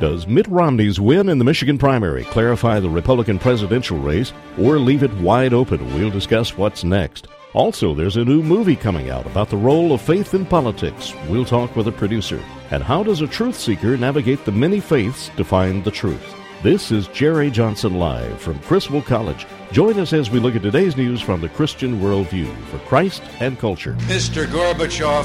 [0.00, 5.02] Does Mitt Romney's win in the Michigan primary clarify the Republican presidential race or leave
[5.02, 5.94] it wide open?
[5.94, 7.26] We'll discuss what's next.
[7.54, 11.14] Also, there's a new movie coming out about the role of faith in politics.
[11.28, 12.38] We'll talk with a producer.
[12.70, 16.34] And how does a truth seeker navigate the many faiths to find the truth?
[16.62, 19.46] This is Jerry Johnson Live from Criswell College.
[19.72, 23.58] Join us as we look at today's news from the Christian worldview for Christ and
[23.58, 23.94] culture.
[24.00, 24.46] Mr.
[24.46, 25.24] Gorbachev,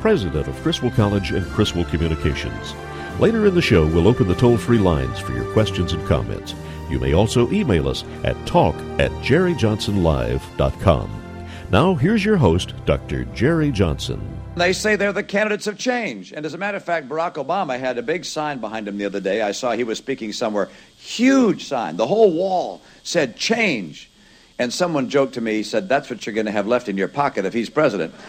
[0.00, 2.74] president of Criswell College and Criswell Communications.
[3.18, 6.54] Later in the show, we'll open the toll free lines for your questions and comments.
[6.88, 11.22] You may also email us at talk at jerryjohnsonlive.com.
[11.70, 13.24] Now, here's your host, Dr.
[13.24, 14.36] Jerry Johnson.
[14.56, 16.32] They say they're the candidates of change.
[16.32, 19.04] And as a matter of fact, Barack Obama had a big sign behind him the
[19.04, 19.42] other day.
[19.42, 20.68] I saw he was speaking somewhere.
[20.96, 21.96] Huge sign.
[21.96, 24.10] The whole wall said change.
[24.58, 27.08] And someone joked to me, said, That's what you're going to have left in your
[27.08, 28.14] pocket if he's president.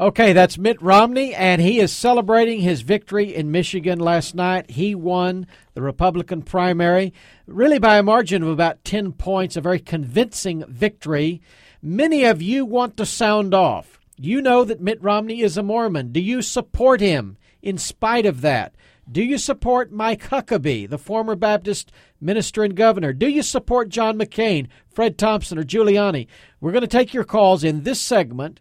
[0.00, 4.70] Okay, that's Mitt Romney, and he is celebrating his victory in Michigan last night.
[4.70, 7.12] He won the Republican primary,
[7.48, 11.42] really by a margin of about 10 points, a very convincing victory.
[11.82, 13.98] Many of you want to sound off.
[14.16, 16.12] You know that Mitt Romney is a Mormon.
[16.12, 18.76] Do you support him in spite of that?
[19.10, 21.90] Do you support Mike Huckabee, the former Baptist
[22.20, 23.12] minister and governor?
[23.12, 26.28] Do you support John McCain, Fred Thompson, or Giuliani?
[26.60, 28.60] We're going to take your calls in this segment.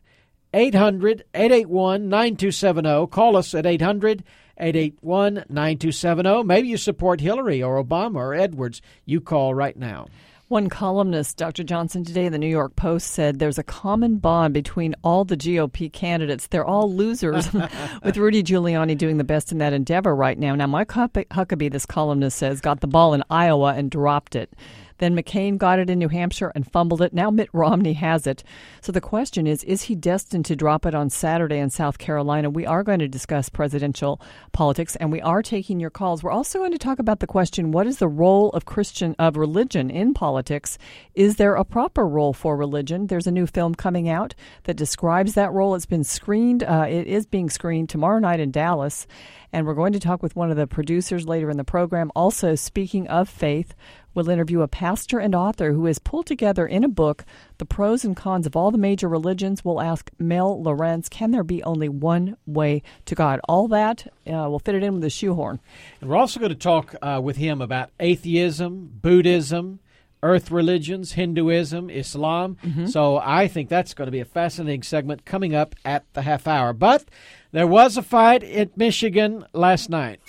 [0.58, 3.08] 800 881 9270.
[3.08, 4.24] Call us at 800
[4.58, 6.44] 881 9270.
[6.44, 8.82] Maybe you support Hillary or Obama or Edwards.
[9.06, 10.08] You call right now.
[10.48, 11.64] One columnist, Dr.
[11.64, 15.38] Johnson, today in the New York Post said there's a common bond between all the
[15.38, 16.48] GOP candidates.
[16.48, 17.54] They're all losers,
[18.04, 20.56] with Rudy Giuliani doing the best in that endeavor right now.
[20.56, 24.54] Now, Mike Huckabee, this columnist says, got the ball in Iowa and dropped it.
[24.98, 27.14] Then McCain got it in New Hampshire and fumbled it.
[27.14, 28.44] Now Mitt Romney has it.
[28.82, 32.50] So the question is is he destined to drop it on Saturday in South Carolina?
[32.50, 34.22] We are going to discuss presidential
[34.52, 36.24] politics and we are taking your calls.
[36.24, 39.38] We're also going to talk about the question what is the role of Christian of
[39.38, 40.78] religion in politics?
[41.16, 43.08] Is there a proper role for religion?
[43.08, 45.76] There's a new film coming out that describes that role.
[45.76, 46.64] It's been screened.
[46.64, 49.08] Uh, it is being screened tomorrow night in Dallas.
[49.54, 52.12] And we're going to talk with one of the producers later in the program.
[52.16, 53.74] Also, speaking of faith,
[54.18, 57.24] We'll interview a pastor and author who has pulled together in a book
[57.60, 59.64] the pros and cons of all the major religions.
[59.64, 63.40] We'll ask Mel Lawrenz, can there be only one way to God?
[63.48, 65.60] All that, uh, we'll fit it in with a shoehorn.
[66.02, 69.82] And we're also going to talk uh, with him about atheism, Buddhism,
[70.24, 72.58] earth religions, Hinduism, Islam.
[72.64, 72.88] Mm-hmm.
[72.88, 76.48] So I think that's going to be a fascinating segment coming up at the half
[76.48, 76.74] hour.
[76.74, 77.06] But
[77.52, 80.20] there was a fight at Michigan last night.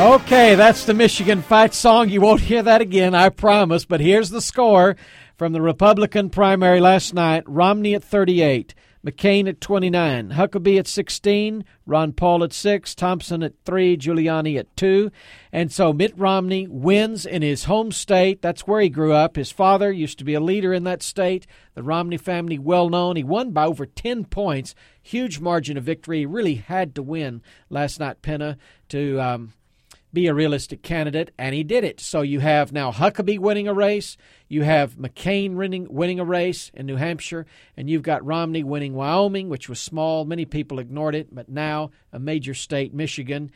[0.00, 2.08] Okay, that's the Michigan fight song.
[2.08, 3.84] You won't hear that again, I promise.
[3.84, 4.96] But here's the score
[5.36, 11.64] from the Republican primary last night Romney at 38, McCain at 29, Huckabee at 16,
[11.86, 15.10] Ron Paul at 6, Thompson at 3, Giuliani at 2.
[15.52, 18.42] And so Mitt Romney wins in his home state.
[18.42, 19.36] That's where he grew up.
[19.36, 21.46] His father used to be a leader in that state.
[21.74, 23.16] The Romney family, well known.
[23.16, 24.74] He won by over 10 points.
[25.02, 26.18] Huge margin of victory.
[26.18, 28.58] He really had to win last night, Penna,
[28.90, 29.18] to.
[29.18, 29.52] Um,
[30.12, 32.00] be a realistic candidate, and he did it.
[32.00, 34.16] So you have now Huckabee winning a race,
[34.48, 37.46] you have McCain winning, winning a race in New Hampshire,
[37.76, 40.24] and you've got Romney winning Wyoming, which was small.
[40.24, 43.50] Many people ignored it, but now a major state, Michigan.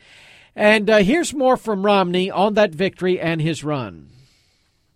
[0.55, 4.09] And uh, here's more from Romney on that victory and his run.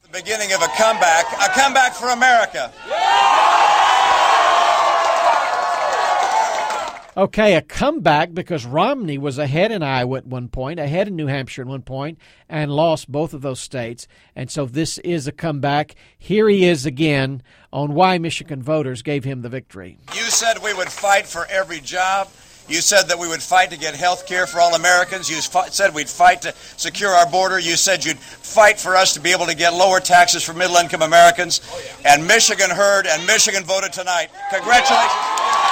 [0.04, 2.74] The beginning of a comeback, a comeback for America.
[7.20, 11.28] Okay, a comeback because Romney was ahead in Iowa at one point, ahead in New
[11.28, 12.18] Hampshire at one point,
[12.48, 14.08] and lost both of those states.
[14.38, 15.96] And so this is a comeback.
[16.18, 17.44] Here he is again
[17.74, 19.98] on why Michigan voters gave him the victory.
[20.16, 22.30] You said we would fight for every job.
[22.70, 25.30] You said that we would fight to get health care for all Americans.
[25.30, 27.60] You said we'd fight to secure our border.
[27.60, 30.78] You said you'd fight for us to be able to get lower taxes for middle
[30.78, 31.60] income Americans.
[31.70, 34.30] Oh, and Michigan heard and Michigan voted tonight.
[34.54, 35.69] Congratulations.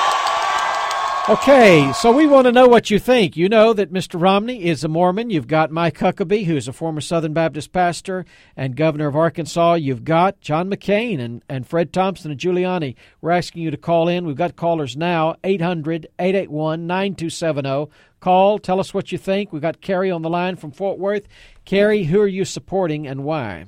[1.30, 3.36] Okay, so we want to know what you think.
[3.36, 4.20] You know that Mr.
[4.20, 5.30] Romney is a Mormon.
[5.30, 8.26] You've got Mike Huckabee, who's a former Southern Baptist pastor
[8.56, 9.74] and governor of Arkansas.
[9.74, 12.96] You've got John McCain and, and Fred Thompson and Giuliani.
[13.20, 14.26] We're asking you to call in.
[14.26, 17.92] We've got callers now, 800 881 9270.
[18.22, 19.52] Call, tell us what you think.
[19.52, 21.28] We've got Carrie on the line from Fort Worth.
[21.66, 23.66] Carrie, who are you supporting and why?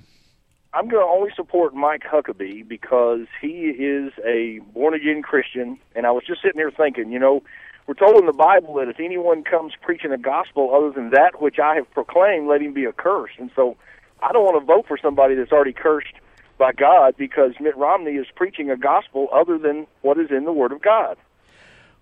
[0.73, 5.79] I'm going to only support Mike Huckabee because he is a born again Christian.
[5.95, 7.41] And I was just sitting here thinking, you know,
[7.87, 11.41] we're told in the Bible that if anyone comes preaching a gospel other than that
[11.41, 13.39] which I have proclaimed, let him be accursed.
[13.39, 13.77] And so
[14.21, 16.13] I don't want to vote for somebody that's already cursed
[16.59, 20.53] by God because Mitt Romney is preaching a gospel other than what is in the
[20.53, 21.17] Word of God.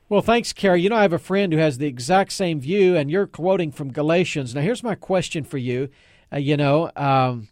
[0.10, 0.82] Well, thanks, Kerry.
[0.82, 3.72] You know, I have a friend who has the exact same view, and you're quoting
[3.72, 4.56] from Galatians.
[4.56, 5.90] Now, here's my question for you.
[6.34, 7.48] Uh, you know, um,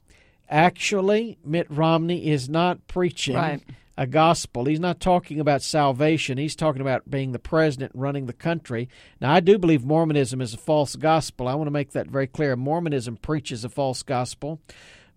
[0.49, 3.61] actually, Mitt Romney is not preaching Right.
[3.97, 4.65] a gospel.
[4.65, 6.37] He's not talking about salvation.
[6.37, 8.89] He's talking about being the president and running the country.
[9.21, 11.47] Now, I do believe Mormonism is a false gospel.
[11.47, 12.55] I want to make that very clear.
[12.55, 14.59] Mormonism preaches a false gospel.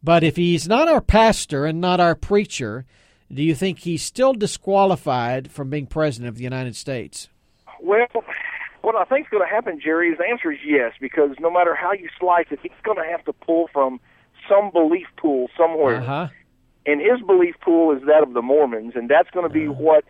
[0.03, 2.87] But if he's not our pastor and not our preacher,
[3.33, 7.29] do you think he's still disqualified from being president of the United States?
[7.81, 8.07] Well,
[8.83, 11.51] what I think is going to happen, Jerry, is the answer is yes, because no
[11.51, 14.01] matter how you slice it, he's going to have to pull from
[14.49, 16.01] some belief pool somewhere.
[16.01, 16.29] Uh-huh.
[16.87, 20.05] And his belief pool is that of the Mormons, and that's going to be what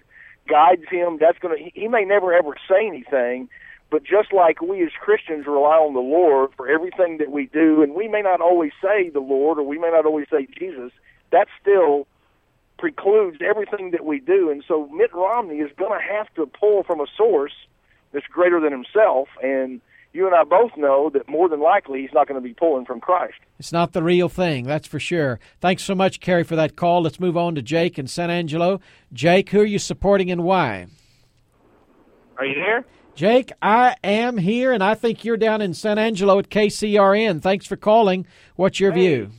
[0.48, 1.18] guides him.
[1.20, 3.48] That's going to he, he may never ever say anything,
[3.90, 7.82] but just like we as Christians rely on the Lord for everything that we do,
[7.82, 10.92] and we may not always say the Lord or we may not always say Jesus,
[11.32, 12.06] that still
[12.78, 14.50] precludes everything that we do.
[14.50, 17.54] And so Mitt Romney is going to have to pull from a source
[18.12, 19.28] that's greater than himself.
[19.42, 19.80] And
[20.12, 22.84] you and I both know that more than likely he's not going to be pulling
[22.84, 23.34] from Christ.
[23.58, 25.38] It's not the real thing, that's for sure.
[25.60, 27.02] Thanks so much, Kerry, for that call.
[27.02, 28.80] Let's move on to Jake in San Angelo.
[29.12, 30.86] Jake, who are you supporting and why?
[32.38, 32.84] Are you there?
[33.14, 37.42] Jake, I am here, and I think you're down in San Angelo at KCRN.
[37.42, 38.26] Thanks for calling.
[38.54, 39.30] What's your view?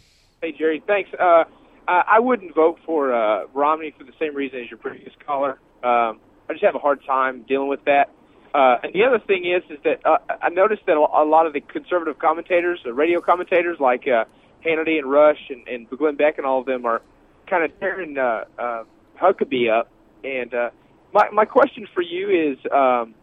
[0.41, 1.09] Hey, Jerry, thanks.
[1.17, 1.45] Uh,
[1.87, 5.59] I I wouldn't vote for uh, Romney for the same reason as your previous caller.
[5.81, 6.19] Um,
[6.49, 8.09] I just have a hard time dealing with that.
[8.53, 11.53] Uh, and the other thing is, is that uh, I noticed that a lot of
[11.53, 14.25] the conservative commentators, the radio commentators like uh,
[14.65, 17.01] Hannity and Rush and, and Glenn Beck and all of them are
[17.47, 18.83] kind of tearing uh, uh,
[19.21, 19.91] Huckabee up.
[20.23, 20.69] And uh,
[21.13, 23.13] my my question for you is, um,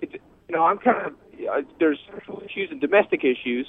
[0.00, 3.66] it, you know, I'm kind of uh, there's social issues and domestic issues.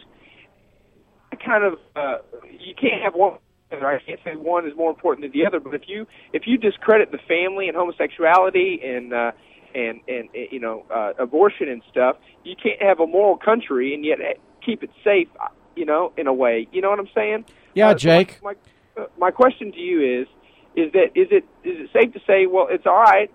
[1.31, 2.17] I kind of uh,
[2.49, 3.37] you can't have one.
[3.71, 6.57] I can't say one is more important than the other, but if you if you
[6.57, 9.31] discredit the family and homosexuality and uh,
[9.75, 14.03] and and you know uh, abortion and stuff, you can't have a moral country and
[14.05, 14.19] yet
[14.65, 15.27] keep it safe.
[15.75, 17.45] You know, in a way, you know what I'm saying?
[17.73, 18.41] Yeah, Uh, Jake.
[18.41, 18.55] My,
[18.95, 20.27] my, my question to you is:
[20.75, 23.29] is that is it is it safe to say, well, it's all right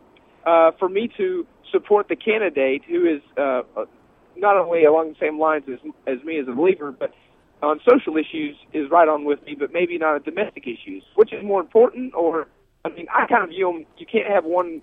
[0.46, 3.84] uh, for me to support the candidate who is uh, uh,
[4.36, 7.12] not only along the same lines as as me as a believer, but
[7.62, 11.02] on social issues is right on with me, but maybe not on domestic issues.
[11.14, 12.14] Which is more important?
[12.14, 12.48] Or
[12.84, 13.86] I mean, I kind of view them.
[13.98, 14.82] You can't have one.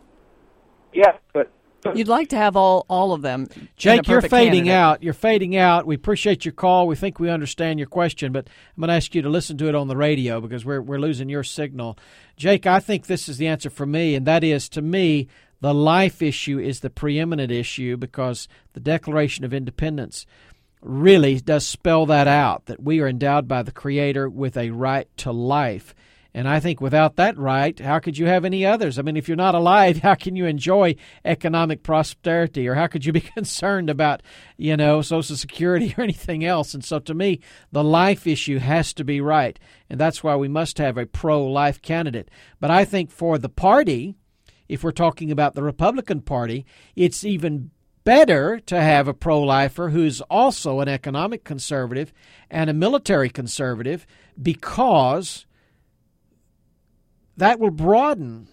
[0.94, 1.52] Yeah, but
[1.96, 3.48] You'd like to have all all of them.
[3.78, 4.74] Jake, you're fading candidate.
[4.74, 5.04] out.
[5.04, 5.86] You're fading out.
[5.86, 6.88] We appreciate your call.
[6.88, 9.70] We think we understand your question, but I'm going to ask you to listen to
[9.70, 11.98] it on the radio because we're we're losing your signal.
[12.36, 15.28] Jake, I think this is the answer for me, and that is to me
[15.62, 20.26] the life issue is the preeminent issue because the Declaration of Independence
[20.82, 25.08] really does spell that out that we are endowed by the Creator with a right
[25.18, 25.96] to life.
[26.38, 29.00] And I think without that right, how could you have any others?
[29.00, 33.06] I mean, if you're not alive, how can you enjoy economic prosperity or how could
[33.06, 34.22] you be concerned about,
[34.56, 36.76] you know, Social Security or anything else?
[36.76, 37.40] And so to me,
[37.72, 39.60] the life issue has to be right.
[39.90, 42.30] And that's why we must have a pro life candidate.
[42.60, 44.14] But I think for the party,
[44.70, 47.72] if we're talking about the Republican Party, it's even
[48.04, 52.14] better to have a pro lifer who's also an economic conservative
[52.52, 54.06] and a military conservative
[54.40, 55.48] because
[57.38, 58.48] that will broaden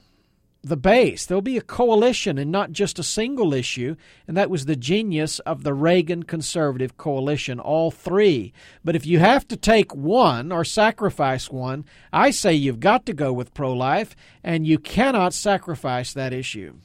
[0.62, 1.26] the base.
[1.26, 5.38] There'll be a coalition and not just a single issue, and that was the genius
[5.40, 8.52] of the Reagan conservative coalition, all three.
[8.82, 13.12] But if you have to take one or sacrifice one, I say you've got to
[13.12, 16.76] go with pro life, and you cannot sacrifice that issue.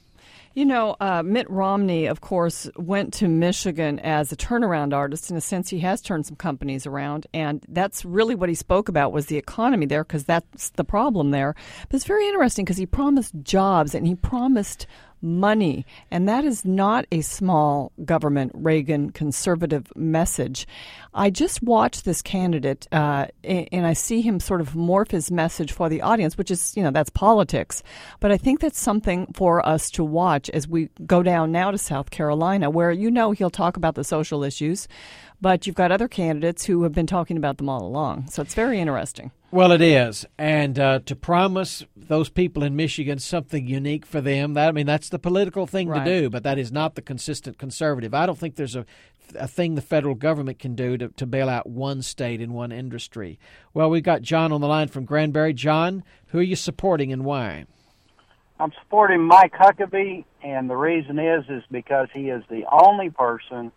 [0.55, 5.29] You know, uh, Mitt Romney, of course, went to Michigan as a turnaround artist.
[5.29, 8.89] In a sense, he has turned some companies around, and that's really what he spoke
[8.89, 11.55] about was the economy there, because that's the problem there.
[11.87, 14.87] But it's very interesting because he promised jobs and he promised
[15.21, 15.85] money.
[16.11, 20.67] And that is not a small government Reagan conservative message.
[21.13, 25.71] I just watched this candidate uh, and I see him sort of morph his message
[25.71, 27.83] for the audience, which is, you know, that's politics.
[28.19, 31.77] But I think that's something for us to watch as we go down now to
[31.77, 34.87] South Carolina, where you know he'll talk about the social issues
[35.41, 38.27] but you've got other candidates who have been talking about them all along.
[38.29, 39.31] So it's very interesting.
[39.51, 44.53] Well, it is, and uh, to promise those people in Michigan something unique for them,
[44.53, 46.05] that I mean, that's the political thing right.
[46.05, 48.13] to do, but that is not the consistent conservative.
[48.13, 48.85] I don't think there's a,
[49.33, 52.71] a thing the federal government can do to, to bail out one state in one
[52.71, 53.39] industry.
[53.73, 55.53] Well, we've got John on the line from Granbury.
[55.53, 57.65] John, who are you supporting and why?
[58.59, 63.71] I'm supporting Mike Huckabee, and the reason is is because he is the only person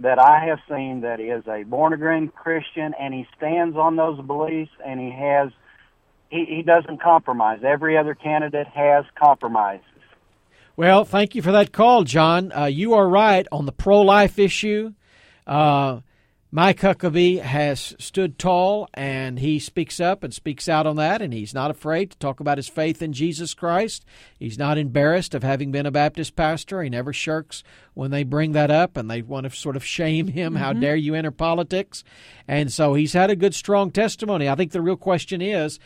[0.00, 4.20] that I have seen that is a born again Christian and he stands on those
[4.20, 5.50] beliefs and he has
[6.30, 7.60] he, he doesn't compromise.
[7.64, 9.84] Every other candidate has compromises.
[10.76, 12.52] Well, thank you for that call, John.
[12.52, 14.92] Uh, you are right on the pro life issue.
[15.46, 16.00] Uh,
[16.50, 21.34] Mike Huckabee has stood tall and he speaks up and speaks out on that, and
[21.34, 24.02] he's not afraid to talk about his faith in Jesus Christ.
[24.38, 26.82] He's not embarrassed of having been a Baptist pastor.
[26.82, 27.62] He never shirks
[27.92, 30.54] when they bring that up and they want to sort of shame him.
[30.54, 30.62] Mm-hmm.
[30.62, 32.02] How dare you enter politics?
[32.46, 34.48] And so he's had a good, strong testimony.
[34.48, 35.78] I think the real question is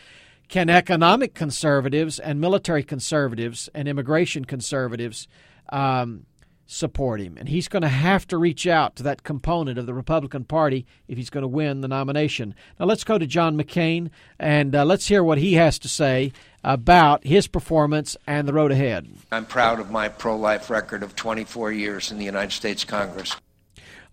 [0.49, 5.27] can economic conservatives and military conservatives and immigration conservatives
[5.71, 6.27] um,
[6.67, 7.37] support him.
[7.39, 10.87] And he's going to have to reach out to that component of the Republican Party
[11.09, 12.55] if he's going to win the nomination.
[12.79, 16.33] Now, let's go to John McCain and uh, let's hear what he has to say
[16.65, 19.09] about his performance and the road ahead.
[19.31, 23.37] I'm proud of my pro life record of 24 years in the United States Congress.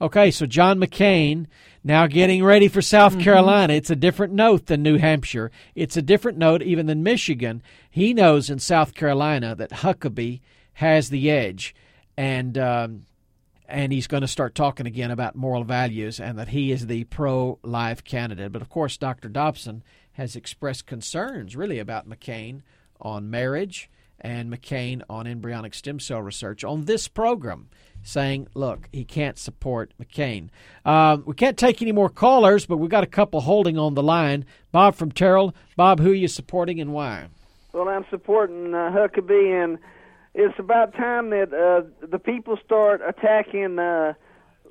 [0.01, 1.45] Okay, so John McCain
[1.83, 3.21] now getting ready for South mm-hmm.
[3.21, 3.73] Carolina.
[3.73, 5.51] It's a different note than New Hampshire.
[5.75, 7.61] It's a different note even than Michigan.
[7.89, 10.41] He knows in South Carolina that Huckabee
[10.73, 11.75] has the edge
[12.19, 13.05] and um,
[13.69, 17.05] and he's going to start talking again about moral values and that he is the
[17.05, 18.51] pro-life candidate.
[18.51, 19.29] But of course, Dr.
[19.29, 19.83] Dobson
[20.13, 22.61] has expressed concerns really about McCain
[22.99, 27.69] on marriage and McCain on embryonic stem cell research on this program,
[28.03, 30.49] saying, look, he can't support McCain.
[30.83, 34.03] Um, we can't take any more callers, but we've got a couple holding on the
[34.03, 34.43] line.
[34.73, 35.55] Bob from Terrell.
[35.77, 37.27] Bob, who are you supporting and why?
[37.71, 39.79] Well, I'm supporting uh, Huckabee and
[40.33, 44.13] it's about time that uh, the people start attacking uh,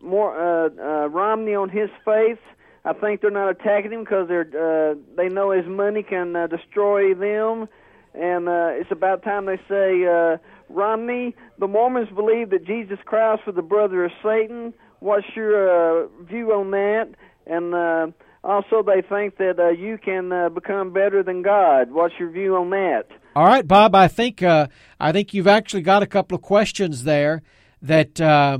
[0.02, 2.38] more uh, uh, Romney on his faith.
[2.84, 4.48] I think they're not attacking him because they're
[4.92, 7.68] uh, they know his money can uh, destroy them,
[8.14, 10.38] and uh, it's about time they say, uh,
[10.68, 14.72] Romney, the Mormons believe that Jesus Christ was the brother of Satan.
[15.00, 17.08] What's your uh, view on that?
[17.46, 18.08] And uh,
[18.48, 21.90] also, they think that uh, you can uh, become better than God.
[21.90, 23.04] What's your view on that?
[23.36, 23.94] All right, Bob.
[23.94, 27.42] I think uh, I think you've actually got a couple of questions there
[27.82, 28.58] that uh,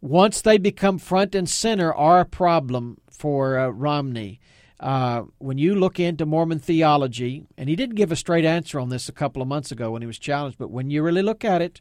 [0.00, 4.40] once they become front and center are a problem for uh, Romney.
[4.80, 8.88] Uh, when you look into Mormon theology, and he didn't give a straight answer on
[8.88, 11.44] this a couple of months ago when he was challenged, but when you really look
[11.44, 11.80] at it,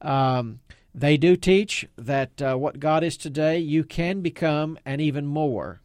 [0.00, 0.60] um,
[0.94, 5.79] they do teach that uh, what God is today, you can become and even more.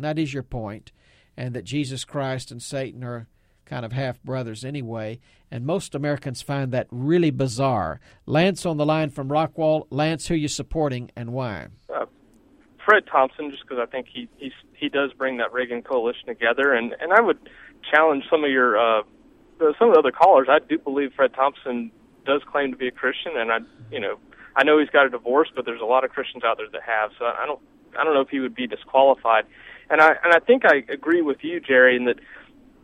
[0.00, 0.92] And that is your point,
[1.36, 3.26] and that Jesus Christ and Satan are
[3.66, 8.00] kind of half brothers anyway, and most Americans find that really bizarre.
[8.24, 9.86] Lance on the line from Rockwall.
[9.90, 11.66] Lance, who you supporting and why?
[11.94, 12.06] Uh,
[12.82, 16.72] Fred Thompson, just because I think he he's, he does bring that Reagan coalition together,
[16.72, 17.38] and and I would
[17.92, 19.02] challenge some of your uh,
[19.58, 20.46] some of the other callers.
[20.48, 21.92] I do believe Fred Thompson
[22.24, 23.58] does claim to be a Christian, and I
[23.92, 24.16] you know
[24.56, 26.80] I know he's got a divorce, but there's a lot of Christians out there that
[26.86, 27.60] have, so I don't
[27.98, 29.44] I don't know if he would be disqualified.
[29.90, 32.16] And I and I think I agree with you, Jerry, in that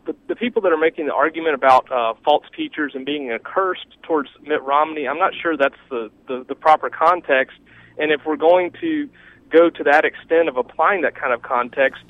[0.05, 3.87] the, the people that are making the argument about uh, false teachers and being accursed
[4.03, 7.57] towards Mitt Romney, I'm not sure that's the, the, the proper context.
[7.97, 9.09] And if we're going to
[9.49, 12.03] go to that extent of applying that kind of context,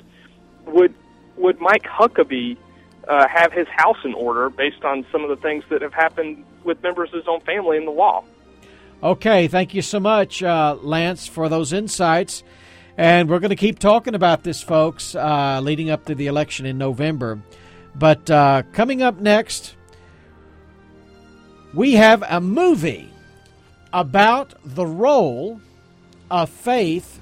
[0.66, 0.94] would
[1.36, 2.56] would Mike Huckabee
[3.06, 6.44] uh, have his house in order based on some of the things that have happened
[6.64, 8.24] with members of his own family in the law?
[9.02, 12.42] Okay, thank you so much, uh, Lance, for those insights.
[12.98, 16.66] And we're going to keep talking about this, folks, uh, leading up to the election
[16.66, 17.40] in November.
[17.94, 19.76] But uh, coming up next,
[21.72, 23.08] we have a movie
[23.92, 25.60] about the role
[26.28, 27.20] of faith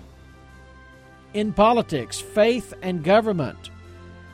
[1.34, 3.68] in politics, faith and government.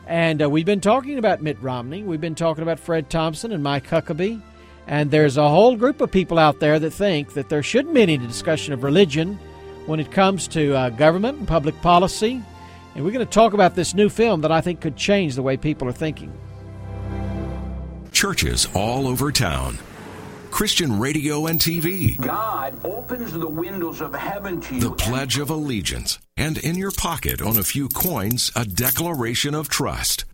[0.06, 2.04] And uh, we've been talking about Mitt Romney.
[2.04, 4.40] We've been talking about Fred Thompson and Mike Huckabee.
[4.86, 8.02] And there's a whole group of people out there that think that there shouldn't be
[8.02, 9.40] any discussion of religion
[9.86, 12.42] when it comes to uh, government and public policy.
[12.94, 15.42] And we're going to talk about this new film that I think could change the
[15.42, 16.32] way people are thinking.
[18.12, 19.78] Churches all over town.
[20.50, 22.20] Christian radio and TV.
[22.20, 24.80] God opens the windows of heaven to you.
[24.80, 26.18] The Pledge of Allegiance.
[26.36, 30.24] And in your pocket on a few coins, a declaration of trust.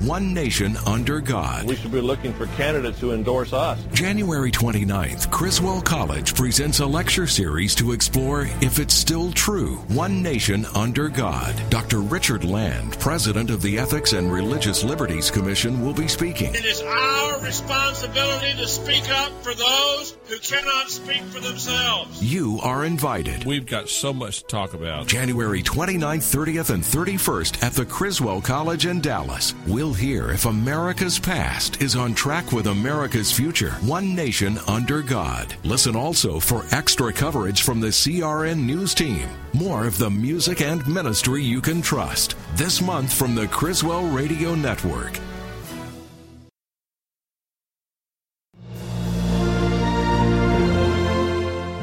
[0.00, 1.66] One nation under God.
[1.66, 3.78] We should be looking for candidates who endorse us.
[3.92, 9.76] January 29th, Criswell College presents a lecture series to explore if it's still true.
[9.88, 11.54] One nation under God.
[11.68, 12.00] Dr.
[12.00, 16.54] Richard Land, president of the Ethics and Religious Liberties Commission, will be speaking.
[16.54, 22.24] It is our responsibility to speak up for those who cannot speak for themselves.
[22.24, 23.44] You are invited.
[23.44, 25.08] We've got so much to talk about.
[25.08, 29.54] January 29th, 30th, and 31st at the Criswell College in Dallas.
[29.66, 33.72] We'll hear if America's past is on track with America's future.
[33.82, 35.54] One nation under God.
[35.64, 39.28] Listen also for extra coverage from the CRN News team.
[39.52, 42.36] More of the music and ministry you can trust.
[42.54, 45.18] This month from the Criswell Radio Network.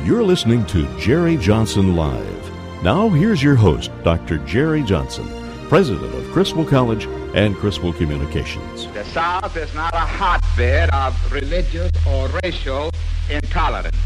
[0.08, 2.37] You're listening to Jerry Johnson Live.
[2.84, 4.38] Now, here's your host, Dr.
[4.46, 5.28] Jerry Johnson,
[5.68, 8.86] president of Criswell College and Criswell Communications.
[8.94, 12.92] The South is not a hotbed of religious or racial
[13.32, 13.98] intolerance.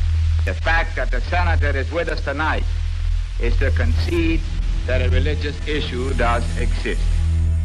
[0.45, 2.63] The fact that the senator is with us tonight
[3.41, 4.39] is to concede
[4.85, 7.01] that a religious issue does exist.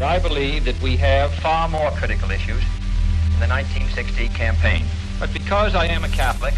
[0.00, 2.62] I believe that we have far more critical issues
[3.32, 4.84] in the 1960 campaign.
[5.20, 6.54] But because I am a Catholic,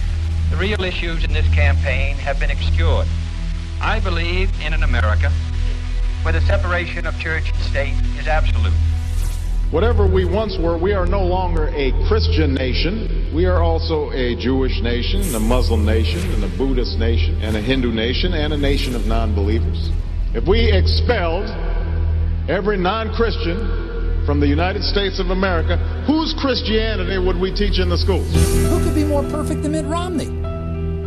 [0.50, 3.06] the real issues in this campaign have been obscured.
[3.80, 5.30] I believe in an America
[6.22, 8.74] where the separation of church and state is absolute.
[9.70, 13.30] Whatever we once were, we are no longer a Christian nation.
[13.34, 17.60] We are also a Jewish nation, a Muslim nation, and a Buddhist nation, and a
[17.60, 19.90] Hindu nation, and a nation of non believers.
[20.34, 21.48] If we expelled
[22.48, 27.88] every non Christian from the United States of America, whose Christianity would we teach in
[27.88, 28.32] the schools?
[28.34, 30.57] Who could be more perfect than Mitt Romney?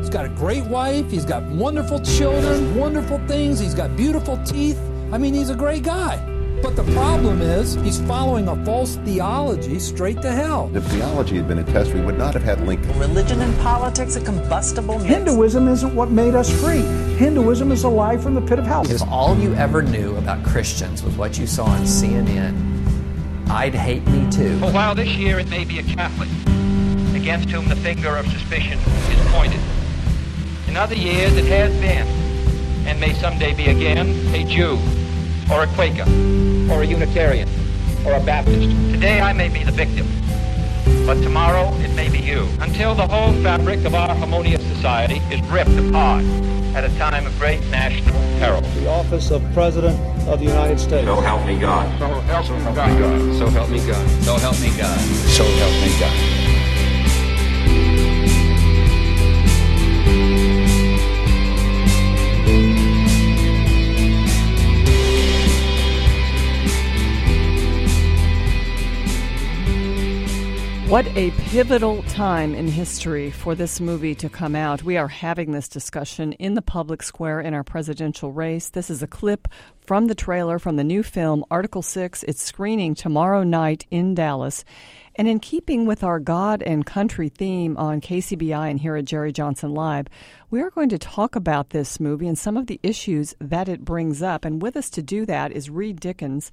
[0.01, 4.79] He's got a great wife, he's got wonderful children, wonderful things, he's got beautiful teeth.
[5.11, 6.17] I mean, he's a great guy.
[6.63, 10.71] But the problem is, he's following a false theology straight to hell.
[10.73, 12.97] If theology had been a test, we would not have had Lincoln.
[12.97, 15.05] Religion and politics, a combustible mix.
[15.05, 16.81] Hinduism isn't what made us free.
[17.17, 18.89] Hinduism is a lie from the pit of hell.
[18.89, 22.81] If all you ever knew about Christians was what you saw on CNN,
[23.51, 24.57] I'd hate me too.
[24.57, 26.29] For while this year it may be a Catholic
[27.15, 29.59] against whom the finger of suspicion is pointed,
[30.71, 32.07] in other years it has been,
[32.87, 34.79] and may someday be again, a Jew
[35.51, 36.09] or a Quaker,
[36.71, 37.49] or a Unitarian,
[38.05, 38.71] or a Baptist.
[38.89, 40.07] Today I may be the victim,
[41.05, 45.41] but tomorrow it may be you, until the whole fabric of our harmonious society is
[45.51, 46.23] ripped apart
[46.73, 48.61] at a time of great national peril.
[48.61, 51.05] The office of President of the United States.
[51.05, 51.99] So help me God.
[51.99, 53.37] So help me God.
[53.37, 54.23] So help me God.
[54.23, 54.99] So help me God.
[55.27, 56.30] So help me God.
[70.91, 74.83] What a pivotal time in history for this movie to come out.
[74.83, 78.67] We are having this discussion in the public square in our presidential race.
[78.67, 79.47] This is a clip
[79.79, 82.23] from the trailer from the new film, Article 6.
[82.23, 84.65] It's screening tomorrow night in Dallas.
[85.15, 89.31] And in keeping with our God and country theme on KCBI and here at Jerry
[89.31, 90.07] Johnson Live,
[90.49, 93.85] we are going to talk about this movie and some of the issues that it
[93.85, 94.43] brings up.
[94.43, 96.51] And with us to do that is Reed Dickens.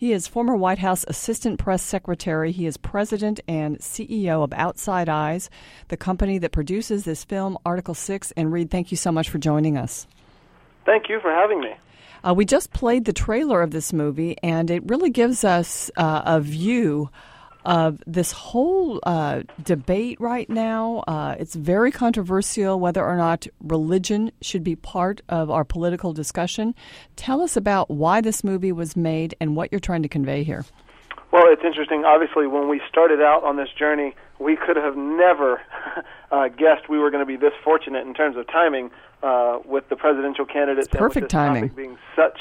[0.00, 2.52] He is former White House Assistant Press Secretary.
[2.52, 5.50] He is president and CEO of Outside Eyes,
[5.88, 8.32] the company that produces this film, Article 6.
[8.34, 10.06] And Reed, thank you so much for joining us.
[10.86, 11.74] Thank you for having me.
[12.26, 16.22] Uh, we just played the trailer of this movie, and it really gives us uh,
[16.24, 17.10] a view
[17.64, 21.04] of this whole uh, debate right now.
[21.06, 26.74] Uh, it's very controversial whether or not religion should be part of our political discussion.
[27.16, 30.64] Tell us about why this movie was made and what you're trying to convey here.
[31.32, 32.04] Well, it's interesting.
[32.04, 35.60] Obviously, when we started out on this journey, we could have never
[36.32, 38.90] uh, guessed we were going to be this fortunate in terms of timing
[39.22, 40.88] uh, with the presidential candidates.
[40.88, 41.68] It's perfect and timing.
[41.68, 42.38] being such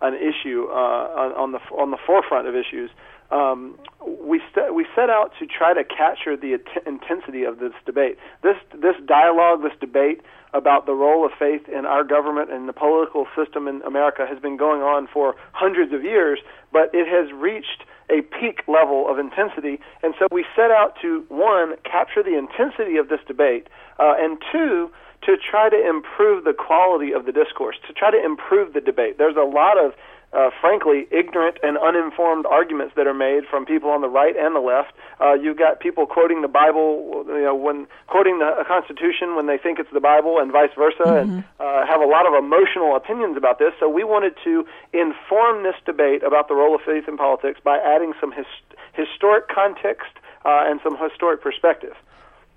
[0.00, 2.90] an issue uh, on, on the on the forefront of issues
[3.30, 7.72] um, we st- we set out to try to capture the at- intensity of this
[7.84, 8.18] debate.
[8.42, 10.22] This this dialogue, this debate
[10.54, 14.38] about the role of faith in our government and the political system in America has
[14.38, 16.38] been going on for hundreds of years,
[16.72, 19.78] but it has reached a peak level of intensity.
[20.02, 24.38] And so we set out to one capture the intensity of this debate, uh, and
[24.50, 24.90] two
[25.22, 29.18] to try to improve the quality of the discourse, to try to improve the debate.
[29.18, 29.92] There's a lot of
[30.32, 34.54] uh, frankly, ignorant and uninformed arguments that are made from people on the right and
[34.54, 34.92] the left.
[35.20, 39.56] Uh, you've got people quoting the Bible, you know, when quoting the Constitution when they
[39.56, 41.30] think it's the Bible, and vice versa, mm-hmm.
[41.30, 43.72] and uh, have a lot of emotional opinions about this.
[43.80, 47.78] So we wanted to inform this debate about the role of faith in politics by
[47.78, 48.46] adding some his,
[48.92, 50.12] historic context
[50.44, 51.94] uh, and some historic perspective.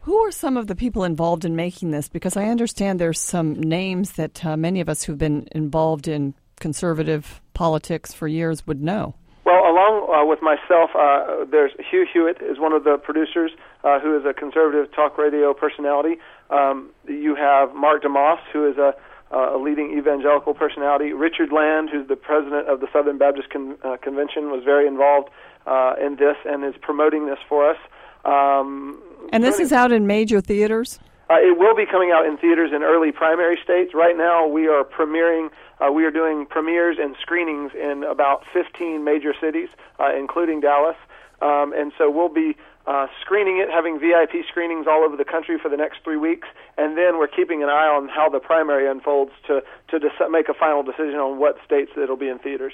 [0.02, 2.10] Who are some of the people involved in making this?
[2.10, 6.34] Because I understand there's some names that uh, many of us who've been involved in
[6.60, 9.16] conservative politics for years would know.
[9.44, 13.52] Well, along uh, with myself, uh, there's Hugh Hewitt is one of the producers
[13.84, 16.18] uh, who is a conservative talk radio personality.
[16.52, 18.94] Um, you have Mark DeMoss, who is a,
[19.36, 21.14] a leading evangelical personality.
[21.14, 25.30] Richard Land, who's the president of the Southern Baptist Con- uh, Convention, was very involved
[25.66, 27.78] uh, in this and is promoting this for us.
[28.26, 29.02] Um,
[29.34, 31.00] and this is out in major theaters?
[31.32, 33.94] Uh, it will be coming out in theaters in early primary states.
[33.94, 35.50] Right now, we are premiering
[35.82, 40.96] uh, we are doing premieres and screenings in about 15 major cities, uh, including Dallas.
[41.42, 45.58] Um, and so we'll be uh, screening it, having VIP screenings all over the country
[45.60, 48.90] for the next three weeks, and then we're keeping an eye on how the primary
[48.90, 52.74] unfolds to to dec- make a final decision on what states it'll be in theaters.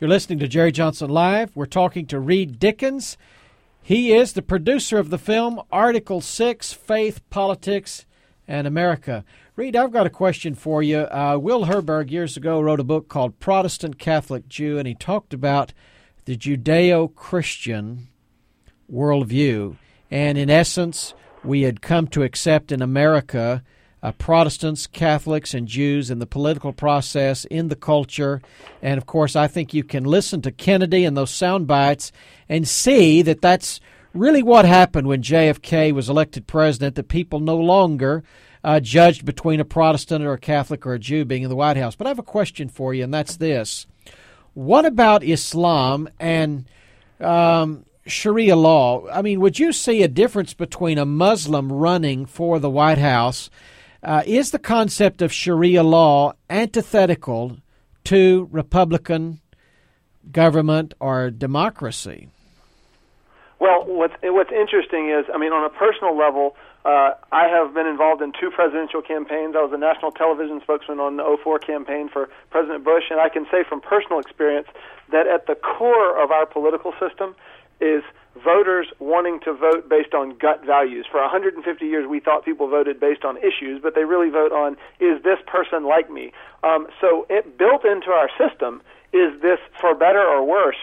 [0.00, 1.54] You're listening to Jerry Johnson Live.
[1.54, 3.16] We're talking to Reed Dickens.
[3.82, 8.06] He is the producer of the film Article 6 Faith, Politics,
[8.46, 9.24] and America.
[9.56, 10.98] Reed, I've got a question for you.
[10.98, 15.32] Uh, Will Herberg years ago wrote a book called Protestant Catholic Jew, and he talked
[15.32, 15.72] about
[16.24, 18.08] the Judeo Christian
[18.92, 19.76] worldview.
[20.10, 21.14] And in essence,
[21.44, 23.62] we had come to accept in America
[24.02, 28.42] uh, Protestants, Catholics, and Jews in the political process, in the culture.
[28.82, 32.10] And of course, I think you can listen to Kennedy and those sound bites
[32.48, 33.78] and see that that's
[34.12, 38.24] really what happened when JFK was elected president, that people no longer
[38.64, 41.76] uh, judged between a Protestant or a Catholic or a Jew being in the White
[41.76, 41.94] House.
[41.94, 43.86] But I have a question for you, and that's this:
[44.54, 46.64] What about Islam and
[47.20, 49.06] um, Sharia law?
[49.08, 53.50] I mean, would you see a difference between a Muslim running for the White House?
[54.02, 57.58] Uh, is the concept of Sharia law antithetical
[58.04, 59.40] to Republican
[60.30, 62.28] government or democracy?
[63.58, 67.86] Well, what's what's interesting is, I mean, on a personal level, uh, I have been
[67.86, 69.56] involved in two presidential campaigns.
[69.56, 73.30] I was a national television spokesman on the 04 campaign for President Bush, and I
[73.30, 74.68] can say from personal experience
[75.10, 77.34] that at the core of our political system
[77.80, 78.02] is
[78.36, 81.06] voters wanting to vote based on gut values.
[81.10, 84.76] For 150 years, we thought people voted based on issues, but they really vote on
[85.00, 86.32] is this person like me?
[86.62, 90.76] Um, so it built into our system is this for better or worse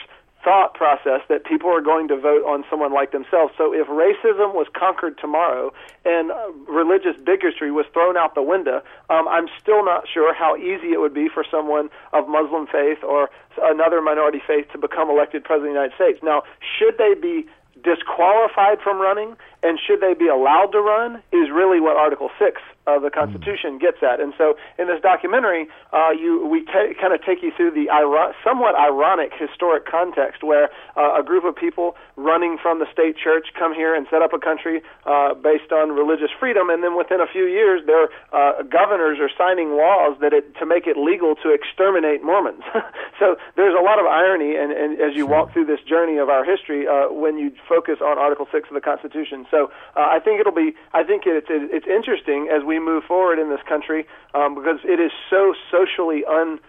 [0.43, 3.53] thought process that people are going to vote on someone like themselves.
[3.57, 5.71] So if racism was conquered tomorrow
[6.05, 10.57] and uh, religious bigotry was thrown out the window, um, I'm still not sure how
[10.57, 13.29] easy it would be for someone of Muslim faith or
[13.61, 16.19] another minority faith to become elected president of the United States.
[16.23, 16.43] Now,
[16.77, 17.47] should they be
[17.83, 22.61] disqualified from running and should they be allowed to run is really what Article 6
[22.87, 24.19] of the Constitution gets at.
[24.19, 28.33] And so in this documentary, uh, you we kind of take you through the iro-
[28.43, 33.53] somewhat ironic historic context where uh, a group of people running from the state church
[33.57, 37.21] come here and set up a country uh, based on religious freedom, and then within
[37.21, 41.35] a few years, their uh, governors are signing laws that it, to make it legal
[41.35, 42.63] to exterminate Mormons.
[43.19, 46.29] so there's a lot of irony, and, and as you walk through this journey of
[46.29, 49.45] our history, uh, when you focus on Article Six of the Constitution.
[49.51, 53.37] So uh, I think it'll be I think it's it's interesting as we move forward
[53.37, 56.59] in this country um, because it is so socially un.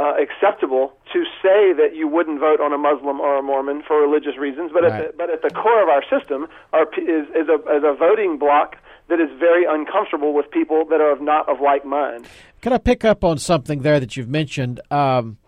[0.00, 4.00] Uh, acceptable to say that you wouldn't vote on a Muslim or a Mormon for
[4.00, 4.92] religious reasons, but right.
[4.92, 6.44] at the, but at the core of our system
[6.96, 8.76] is is a, is a voting block
[9.08, 12.28] that is very uncomfortable with people that are of not of like mind.
[12.60, 14.80] Can I pick up on something there that you've mentioned?
[14.92, 15.38] Um,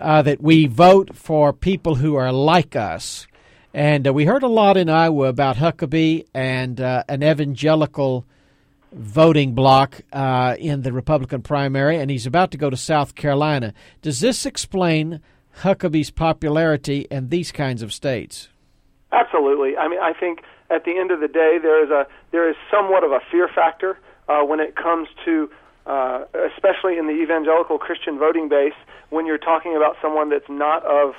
[0.00, 3.26] uh, that we vote for people who are like us.
[3.72, 8.26] And uh, we heard a lot in Iowa about Huckabee and uh, an evangelical
[8.92, 13.72] voting bloc uh, in the Republican primary, and he's about to go to South Carolina.
[14.02, 15.20] Does this explain
[15.58, 18.48] Huckabee's popularity in these kinds of states?
[19.12, 19.76] Absolutely.
[19.76, 22.56] I mean, I think at the end of the day, there is a there is
[22.70, 25.50] somewhat of a fear factor uh, when it comes to,
[25.86, 26.24] uh,
[26.56, 28.74] especially in the evangelical Christian voting base,
[29.10, 31.14] when you're talking about someone that's not of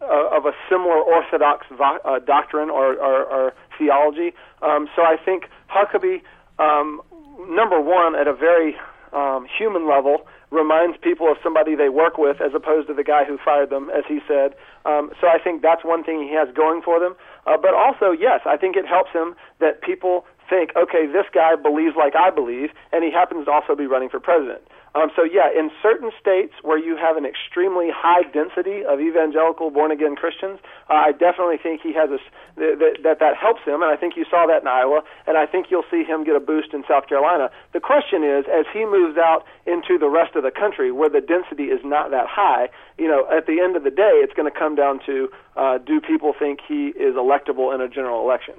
[0.00, 4.32] uh, of a similar orthodox vo- uh, doctrine or, or, or theology.
[4.62, 6.22] Um, so I think Huckabee
[6.58, 7.00] um,
[7.48, 8.76] number one, at a very
[9.12, 13.24] um, human level, reminds people of somebody they work with as opposed to the guy
[13.24, 14.54] who fired them, as he said.
[14.84, 17.14] Um, so I think that's one thing he has going for them.
[17.46, 21.54] Uh, but also, yes, I think it helps him that people think, okay, this guy
[21.54, 24.62] believes like I believe, and he happens to also be running for president.
[24.94, 29.70] Um, so yeah, in certain states where you have an extremely high density of evangelical
[29.70, 32.18] born again Christians, uh, I definitely think he has a
[32.56, 35.46] that, that that helps him, and I think you saw that in Iowa, and I
[35.46, 37.50] think you'll see him get a boost in South Carolina.
[37.72, 41.20] The question is, as he moves out into the rest of the country where the
[41.20, 44.50] density is not that high, you know, at the end of the day, it's going
[44.50, 48.54] to come down to uh, do people think he is electable in a general election.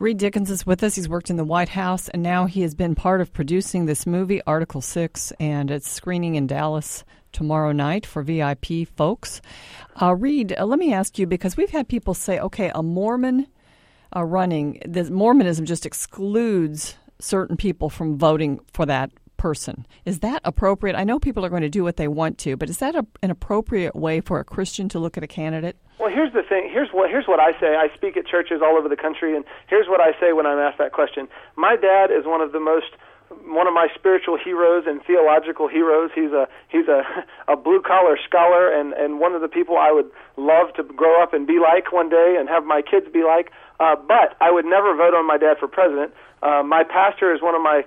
[0.00, 0.94] Reed Dickens is with us.
[0.94, 4.06] He's worked in the White House, and now he has been part of producing this
[4.06, 9.42] movie, Article 6, and it's screening in Dallas tomorrow night for VIP folks.
[10.00, 13.46] Uh, Reed, uh, let me ask you because we've had people say, okay, a Mormon
[14.16, 19.10] uh, running, the Mormonism just excludes certain people from voting for that
[19.40, 19.86] person.
[20.04, 20.94] Is that appropriate?
[20.94, 23.06] I know people are going to do what they want to, but is that a,
[23.22, 25.78] an appropriate way for a Christian to look at a candidate?
[25.98, 26.68] Well, here's the thing.
[26.70, 27.74] Here's what here's what I say.
[27.74, 30.58] I speak at churches all over the country, and here's what I say when I'm
[30.58, 31.26] asked that question.
[31.56, 32.92] My dad is one of the most
[33.48, 36.10] one of my spiritual heroes and theological heroes.
[36.14, 37.00] He's a he's a
[37.48, 41.22] a blue collar scholar and and one of the people I would love to grow
[41.22, 43.52] up and be like one day and have my kids be like.
[43.80, 46.12] Uh, but I would never vote on my dad for president.
[46.42, 47.84] Uh, my pastor is one of my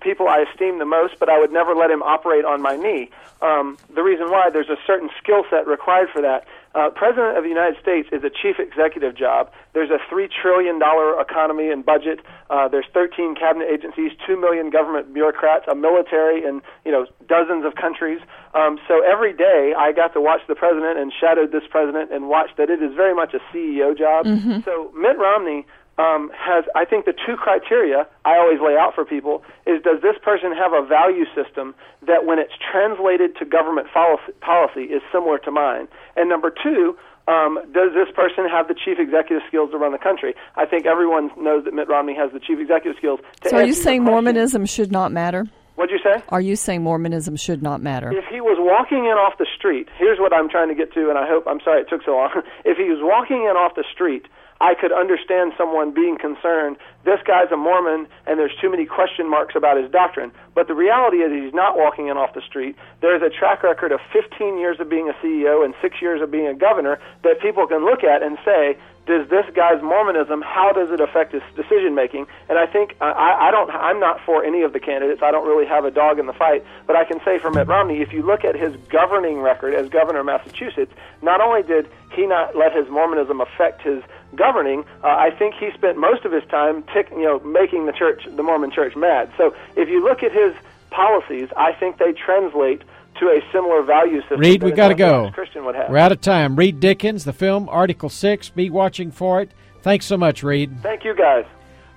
[0.00, 3.10] people I esteem the most, but I would never let him operate on my knee.
[3.42, 6.46] Um, the reason why there's a certain skill set required for that.
[6.74, 9.50] Uh, President of the United States is a chief executive job.
[9.72, 12.20] There's a three trillion dollar economy and budget.
[12.50, 17.64] Uh, there's 13 cabinet agencies, two million government bureaucrats, a military, and you know dozens
[17.64, 18.20] of countries.
[18.52, 22.28] Um, so every day I got to watch the president and shadowed this president and
[22.28, 24.26] watched that it is very much a CEO job.
[24.26, 24.60] Mm-hmm.
[24.64, 25.66] So Mitt Romney
[25.98, 30.02] um, has, I think, the two criteria I always lay out for people is does
[30.02, 31.74] this person have a value system
[32.06, 35.88] that, when it's translated to government policy, is similar to mine?
[36.16, 36.96] And number two,
[37.28, 40.34] um, does this person have the chief executive skills to run the country?
[40.54, 43.20] I think everyone knows that Mitt Romney has the chief executive skills.
[43.46, 45.46] so, are you saying Mormonism should not matter?
[45.76, 46.22] What'd you say?
[46.30, 48.10] Are you saying Mormonism should not matter?
[48.10, 51.10] If he was walking in off the street, here's what I'm trying to get to,
[51.10, 52.30] and I hope I'm sorry it took so long.
[52.64, 54.26] if he was walking in off the street
[54.60, 59.28] I could understand someone being concerned, this guy's a Mormon and there's too many question
[59.28, 60.32] marks about his doctrine.
[60.54, 62.76] But the reality is he's not walking in off the street.
[63.00, 66.30] There's a track record of 15 years of being a CEO and six years of
[66.30, 70.72] being a governor that people can look at and say, does this guy's Mormonism, how
[70.72, 72.26] does it affect his decision making?
[72.48, 75.22] And I think I, I don't, I'm not for any of the candidates.
[75.22, 76.64] I don't really have a dog in the fight.
[76.86, 79.88] But I can say for Mitt Romney, if you look at his governing record as
[79.88, 80.92] governor of Massachusetts,
[81.22, 84.02] not only did he not let his Mormonism affect his
[84.34, 87.92] governing, uh, I think he spent most of his time, tick, you know, making the
[87.92, 89.30] church, the Mormon Church, mad.
[89.36, 90.52] So if you look at his
[90.90, 92.82] policies, I think they translate
[93.20, 94.40] to a similar value system.
[94.40, 95.30] Reed, we got to go.
[95.32, 95.90] Christian would have.
[95.90, 96.56] We're out of time.
[96.56, 98.48] Reed Dickens, the film Article Six.
[98.48, 99.50] Be watching for it.
[99.82, 100.82] Thanks so much, Reed.
[100.82, 101.44] Thank you, guys.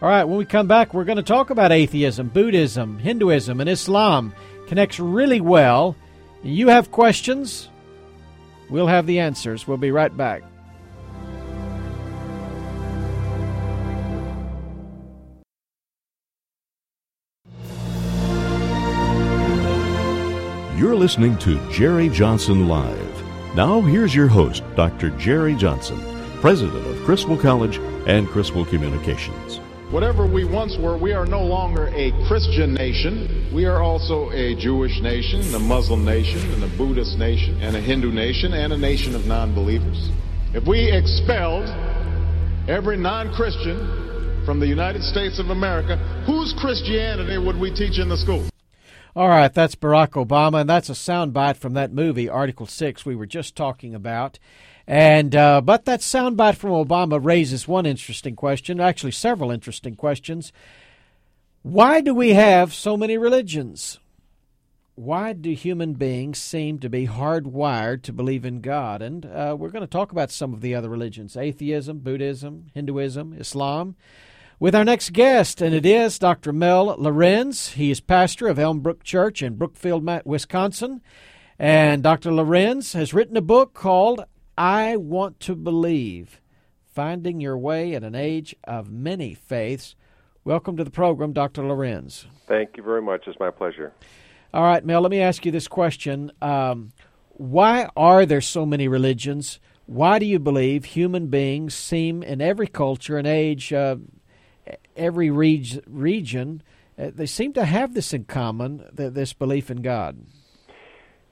[0.01, 3.69] All right, when we come back, we're going to talk about atheism, Buddhism, Hinduism, and
[3.69, 4.33] Islam.
[4.67, 5.95] Connects really well.
[6.41, 7.67] You have questions?
[8.69, 9.67] We'll have the answers.
[9.67, 10.43] We'll be right back.
[20.79, 23.53] You're listening to Jerry Johnson Live.
[23.53, 25.09] Now, here's your host, Dr.
[25.17, 25.99] Jerry Johnson,
[26.39, 29.57] president of Criswell College and Criswell Communications.
[29.91, 33.51] Whatever we once were, we are no longer a Christian nation.
[33.53, 37.81] We are also a Jewish nation, a Muslim nation, and a Buddhist nation, and a
[37.81, 40.09] Hindu nation, and a nation of non believers.
[40.53, 41.67] If we expelled
[42.69, 48.07] every non Christian from the United States of America, whose Christianity would we teach in
[48.07, 48.49] the school?
[49.15, 53.15] All right, that's Barack Obama, and that's a soundbite from that movie, Article 6, we
[53.15, 54.37] were just talking about.
[54.85, 60.53] And uh, but that soundbite from Obama raises one interesting question, actually several interesting questions.
[61.63, 63.99] Why do we have so many religions?
[64.93, 69.01] Why do human beings seem to be hardwired to believe in God?
[69.01, 73.33] And uh, we're going to talk about some of the other religions atheism, Buddhism, Hinduism,
[73.33, 73.95] Islam
[74.59, 76.51] with our next guest, and it is Dr.
[76.51, 77.73] Mel Lawrenz.
[77.73, 81.01] He is pastor of Elmbrook Church in Brookfield, Wisconsin.
[81.57, 82.31] And Dr.
[82.31, 84.25] Lawrenz has written a book called
[84.57, 86.41] I Want to Believe
[86.93, 89.95] Finding Your Way in an Age of Many Faiths.
[90.43, 91.61] Welcome to the program, Dr.
[91.61, 92.25] Lawrenz.
[92.45, 93.27] Thank you very much.
[93.27, 93.93] It's my pleasure.
[94.53, 96.33] All right, Mel, let me ask you this question.
[96.41, 96.91] Um,
[97.29, 99.61] why are there so many religions?
[99.85, 103.95] Why do you believe human beings seem in every culture and age uh,
[104.99, 106.61] every reg- region,
[106.97, 110.17] uh, they seem to have this in common, th- this belief in God.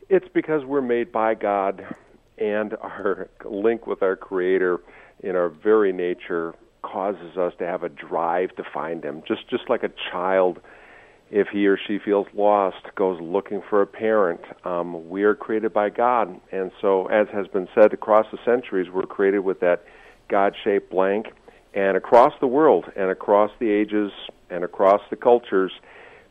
[0.10, 1.86] It's because we're made by God,
[2.38, 4.80] and our link with our Creator
[5.22, 9.22] in our very nature causes us to have a drive to find Him.
[9.28, 10.60] Just just like a child,
[11.30, 14.40] if he or she feels lost, goes looking for a parent.
[14.64, 18.90] Um, we are created by God, and so as has been said across the centuries,
[18.90, 19.84] we're created with that
[20.30, 21.34] God-shaped blank.
[21.74, 24.12] And across the world, and across the ages,
[24.50, 25.72] and across the cultures,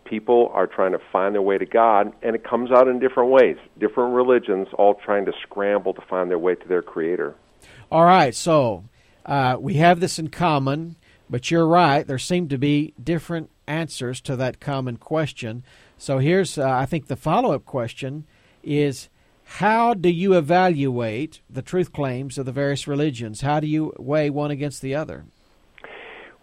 [0.05, 3.31] people are trying to find their way to God, and it comes out in different
[3.31, 3.57] ways.
[3.79, 7.35] Different religions all trying to scramble to find their way to their Creator.
[7.91, 8.85] All right, so
[9.25, 10.97] uh, we have this in common,
[11.29, 12.07] but you're right.
[12.07, 15.65] There seem to be different answers to that common question.
[15.99, 18.25] So here's, uh, I think, the follow up question
[18.63, 19.09] is
[19.49, 23.41] how do you evaluate the truth claims of the various religions?
[23.41, 25.25] How do you weigh one against the other?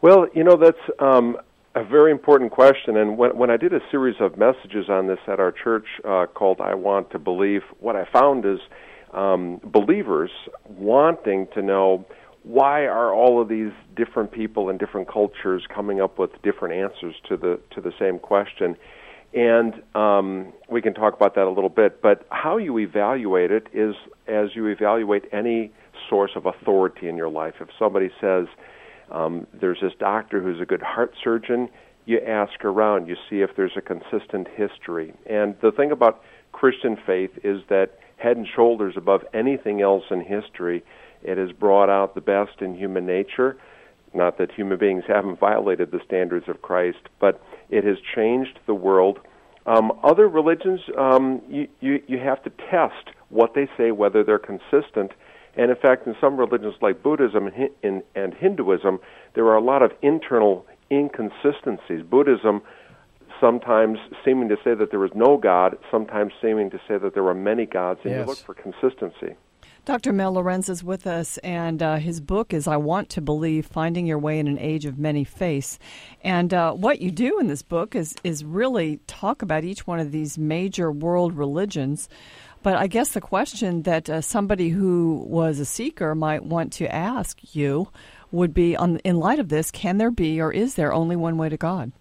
[0.02, 1.38] Well, you know, that's um,
[1.76, 2.96] a very important question.
[2.98, 6.28] And when, when I did a series of messages on this at our church uh,
[6.34, 8.60] called I Want to Believe, what I found is
[9.13, 10.32] um, believers
[10.66, 12.06] wanting to know
[12.44, 17.16] why are all of these different people in different cultures coming up with different answers
[17.30, 18.76] to the to the same question
[19.34, 23.67] and um, we can talk about that a little bit but how you evaluate it
[23.74, 23.96] is
[24.28, 25.72] as you evaluate any
[26.10, 28.48] source of authority in your life if somebody says
[29.12, 31.69] um, there's this doctor who's a good heart surgeon
[32.06, 36.98] you ask around you see if there's a consistent history and the thing about christian
[37.06, 40.84] faith is that head and shoulders above anything else in history
[41.24, 43.58] it has brought out the best in human nature.
[44.13, 47.41] Not that human beings haven't violated the standards of Christ, but
[47.74, 49.20] it has changed the world.
[49.66, 54.40] Um, other religions, um, you, you, you have to test what they say, whether they're
[54.40, 55.12] consistent.
[55.56, 57.50] And in fact, in some religions like Buddhism
[57.84, 59.00] and, and Hinduism,
[59.36, 62.04] there are a lot of internal inconsistencies.
[62.04, 62.62] Buddhism
[63.40, 67.28] sometimes seeming to say that there is no God, sometimes seeming to say that there
[67.28, 68.22] are many gods, and yes.
[68.22, 69.36] you look for consistency.
[69.86, 70.13] Dr.
[70.13, 74.06] Mel Lawrenz is with us, and uh, his book is I Want to Believe Finding
[74.06, 75.78] Your Way in an Age of Many Faiths.
[76.24, 80.00] And uh, what you do in this book is, is really talk about each one
[80.00, 82.08] of these major world religions.
[82.62, 86.89] But I guess the question that uh, somebody who was a seeker might want to
[86.89, 87.89] ask you
[88.32, 91.38] would be on, in light of this, can there be or is there only one
[91.38, 91.91] way to God?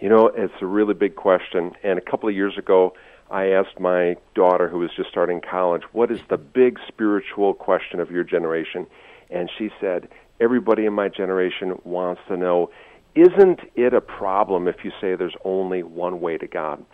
[0.00, 1.72] You know, it's a really big question.
[1.82, 2.94] And a couple of years ago,
[3.30, 7.98] I asked my daughter, who was just starting college, what is the big spiritual question
[7.98, 8.86] of your generation?
[9.30, 10.08] And she said,
[10.40, 12.70] everybody in my generation wants to know,
[13.14, 16.84] isn't it a problem if you say there's only one way to God?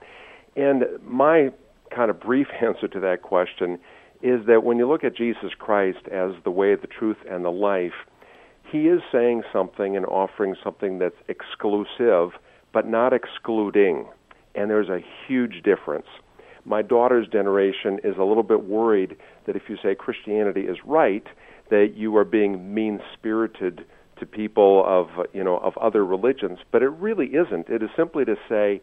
[0.57, 1.51] And my
[1.95, 3.79] kind of brief answer to that question
[4.23, 7.51] is that when you look at Jesus Christ as the way, the truth, and the
[7.51, 8.07] life,
[8.71, 12.31] he is saying something and offering something that's exclusive,
[12.73, 14.07] but not excluding.
[14.55, 16.07] And there's a huge difference
[16.65, 21.25] my daughter's generation is a little bit worried that if you say Christianity is right,
[21.71, 23.85] that you are being mean spirited
[24.21, 26.59] to people of you know of other religions.
[26.71, 27.69] But it really isn't.
[27.69, 28.81] It is simply to say,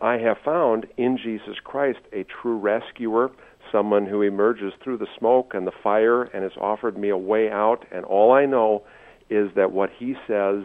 [0.00, 3.30] I have found in Jesus Christ a true rescuer,
[3.72, 7.50] someone who emerges through the smoke and the fire and has offered me a way
[7.50, 7.84] out.
[7.90, 8.84] And all I know
[9.30, 10.64] is that what he says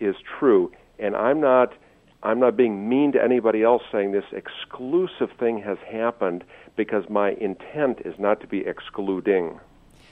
[0.00, 0.70] is true.
[0.98, 1.72] And I'm not
[2.22, 6.44] I'm not being mean to anybody else saying this exclusive thing has happened
[6.76, 9.58] because my intent is not to be excluding.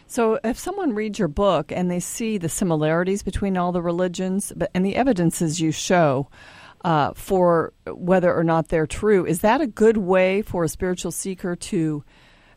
[0.07, 4.53] So, if someone reads your book and they see the similarities between all the religions
[4.75, 6.29] and the evidences you show
[6.85, 11.13] uh, for whether or not they're true, is that a good way for a spiritual
[11.13, 12.03] seeker to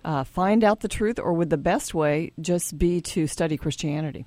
[0.04, 4.26] uh, find out the truth, or would the best way just be to study Christianity?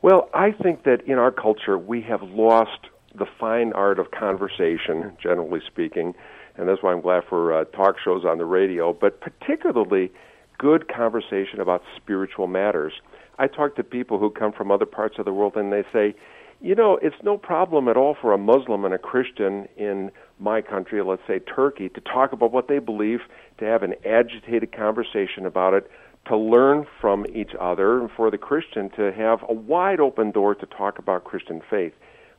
[0.00, 5.16] Well, I think that in our culture we have lost the fine art of conversation,
[5.22, 6.14] generally speaking,
[6.56, 10.10] and that's why I'm glad for uh, talk shows on the radio, but particularly
[10.58, 12.92] good conversation about spiritual matters.
[13.38, 16.14] I talk to people who come from other parts of the world and they say,
[16.60, 20.60] you know, it's no problem at all for a Muslim and a Christian in my
[20.60, 23.20] country, let's say Turkey, to talk about what they believe,
[23.58, 25.88] to have an agitated conversation about it,
[26.26, 30.56] to learn from each other, and for the Christian to have a wide open door
[30.56, 31.92] to talk about Christian faith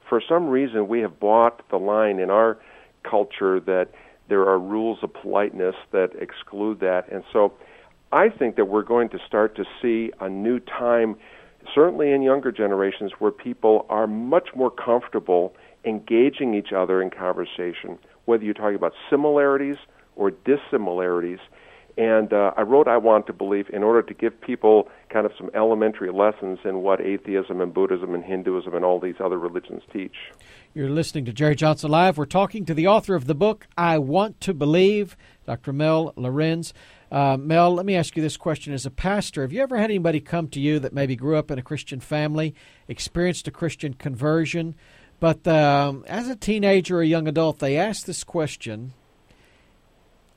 [0.10, 2.58] for some reason we have bought the line in our
[3.10, 3.90] culture that
[4.28, 7.12] there are rules of politeness that exclude that.
[7.12, 7.54] And so
[8.12, 11.16] I think that we're going to start to see a new time,
[11.74, 15.54] certainly in younger generations, where people are much more comfortable
[15.86, 19.78] engaging each other in conversation, whether you're talking about similarities
[20.16, 21.40] or dissimilarities.
[22.00, 25.34] And uh, I wrote I Want to Believe in order to give people kind of
[25.38, 29.84] some elementary lessons in what atheism and Buddhism and Hinduism and all these other religions
[29.92, 30.16] teach.
[30.74, 32.18] You're listening to Jerry Johnson Live.
[32.18, 35.74] We're talking to the author of the book, I Want to Believe, Dr.
[35.74, 36.72] Mel Lawrenz.
[37.12, 38.72] Uh, Mel, let me ask you this question.
[38.72, 41.52] As a pastor, have you ever had anybody come to you that maybe grew up
[41.52, 42.56] in a Christian family,
[42.88, 44.74] experienced a Christian conversion,
[45.20, 48.94] but um, as a teenager or a young adult, they asked this question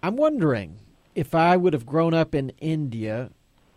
[0.02, 0.80] I'm wondering
[1.14, 3.30] if I would have grown up in India,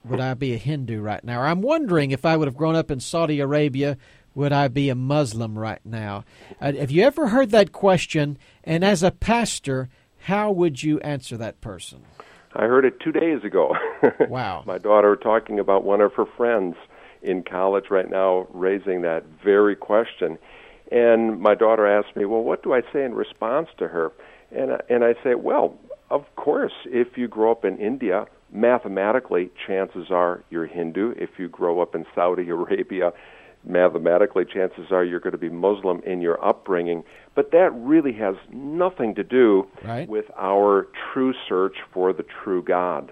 [0.04, 1.42] would I be a Hindu right now?
[1.42, 3.98] I'm wondering if I would have grown up in Saudi Arabia,
[4.36, 6.26] would I be a Muslim right now?
[6.62, 8.38] Uh, have you ever heard that question?
[8.64, 12.04] And as a pastor, how would you answer that person?
[12.54, 13.76] I heard it two days ago.
[14.30, 14.64] wow.
[14.66, 16.76] My daughter talking about one of her friends
[17.22, 20.38] in college right now raising that very question.
[20.92, 24.12] And my daughter asked me, "Well, what do I say in response to her?"
[24.52, 25.76] And and I say, "Well,
[26.10, 31.14] of course, if you grow up in India, mathematically, chances are you're Hindu.
[31.18, 33.12] If you grow up in Saudi Arabia,
[33.64, 37.04] mathematically, chances are you're going to be Muslim in your upbringing.
[37.36, 40.08] But that really has nothing to do right.
[40.08, 43.12] with our true search for the true God.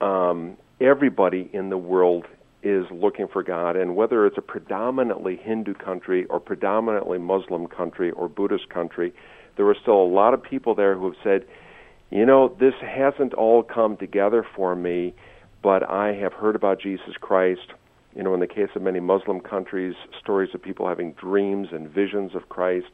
[0.00, 2.26] Um, everybody in the world
[2.62, 8.10] is looking for God, and whether it's a predominantly Hindu country or predominantly Muslim country
[8.10, 9.12] or Buddhist country,
[9.56, 11.44] there are still a lot of people there who have said,
[12.14, 15.14] you know, this hasn't all come together for me,
[15.64, 17.72] but I have heard about Jesus Christ.
[18.14, 21.90] You know, in the case of many Muslim countries, stories of people having dreams and
[21.90, 22.86] visions of Christ,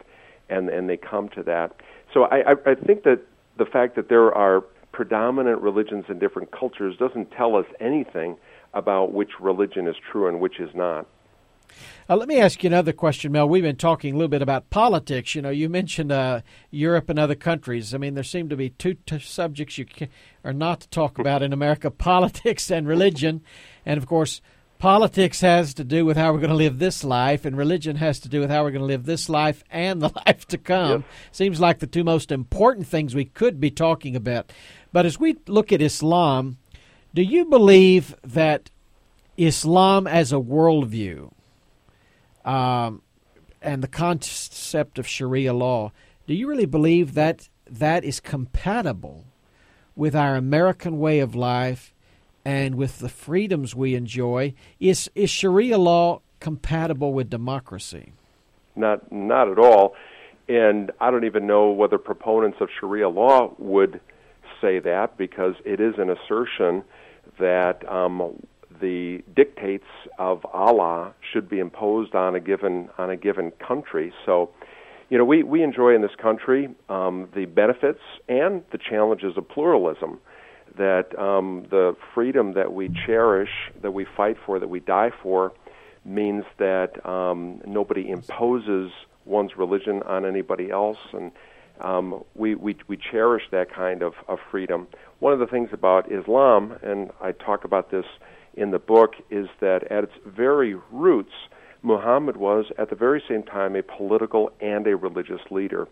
[0.49, 1.77] and and they come to that.
[2.15, 3.21] So I, I, I think that
[3.59, 8.39] the fact that there are predominant religions in different cultures doesn't tell us anything
[8.73, 11.07] about which religion is true and which is not.
[12.09, 13.49] Uh, let me ask you another question, Mel.
[13.49, 15.35] We've been talking a little bit about politics.
[15.35, 17.95] You know, you mentioned uh, Europe and other countries.
[17.95, 20.09] I mean, there seem to be two t- subjects you can,
[20.45, 23.43] are not to talk about in America: politics and religion.
[23.87, 24.41] And of course,
[24.79, 28.19] politics has to do with how we're going to live this life, and religion has
[28.21, 30.91] to do with how we're going to live this life and the life to come.
[30.91, 31.03] Yep.
[31.33, 34.53] Seems like the two most important things we could be talking about.
[34.93, 36.59] But as we look at Islam,
[37.15, 38.71] do you believe that
[39.37, 41.31] Islam as a worldview
[42.45, 43.03] um,
[43.63, 45.93] and the concept of Sharia law,
[46.27, 49.25] do you really believe that that is compatible
[49.95, 51.95] with our American way of life
[52.45, 54.55] and with the freedoms we enjoy?
[54.79, 58.13] Is, is Sharia law compatible with democracy?
[58.77, 59.95] Not, not at all.
[60.49, 64.01] And I don't even know whether proponents of Sharia law would
[64.61, 66.83] say that because it is an assertion
[67.39, 68.37] that um,
[68.81, 69.87] the dictates
[70.19, 74.13] of Allah should be imposed on a given on a given country.
[74.27, 74.51] So,
[75.09, 79.49] you know, we we enjoy in this country um, the benefits and the challenges of
[79.49, 80.19] pluralism.
[80.77, 83.51] That um, the freedom that we cherish,
[83.83, 85.53] that we fight for, that we die for,
[86.05, 88.93] means that um, nobody imposes
[89.25, 91.33] one's religion on anybody else, and
[91.81, 94.87] um, we, we we cherish that kind of, of freedom.
[95.19, 98.07] One of the things about Islam, and I talk about this
[98.55, 101.33] in the book is that at its very roots,
[101.83, 105.89] Muhammad was at the very same time a political and a religious leader.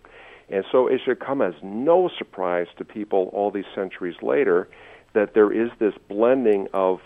[0.51, 4.69] And so it should come as no surprise to people all these centuries later
[5.15, 6.99] that there is this blending of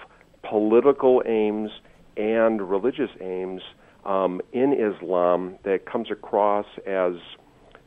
[0.49, 1.71] political aims
[2.17, 3.63] and religious aims
[4.05, 7.15] um, in Islam that comes across as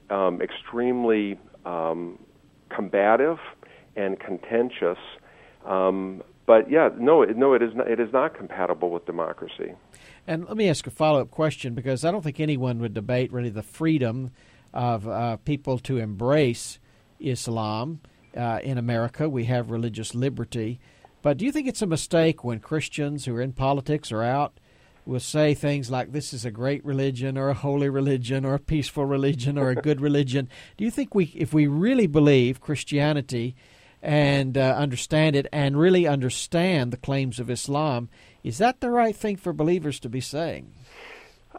[0.09, 2.20] um, extremely um,
[2.70, 3.38] combative
[3.95, 4.97] and contentious.
[5.66, 7.89] Um, but yeah, no, no, it is not.
[7.89, 9.74] It is not compatible with democracy.
[10.28, 13.32] And let me ask a follow up question because I don't think anyone would debate
[13.32, 14.32] really the freedom
[14.74, 16.80] of uh, people to embrace
[17.20, 18.02] Islam
[18.36, 19.30] uh, in America.
[19.30, 20.80] We have religious liberty,
[21.22, 24.60] but do you think it's a mistake when Christians who are in politics or out
[25.06, 28.60] will say things like this is a great religion or a holy religion or a
[28.60, 30.50] peaceful religion or a good religion?
[30.78, 33.56] Do you think we, if we really believe Christianity?
[34.06, 38.08] And uh, understand it and really understand the claims of Islam.
[38.43, 40.72] Is that the right thing for believers to be saying?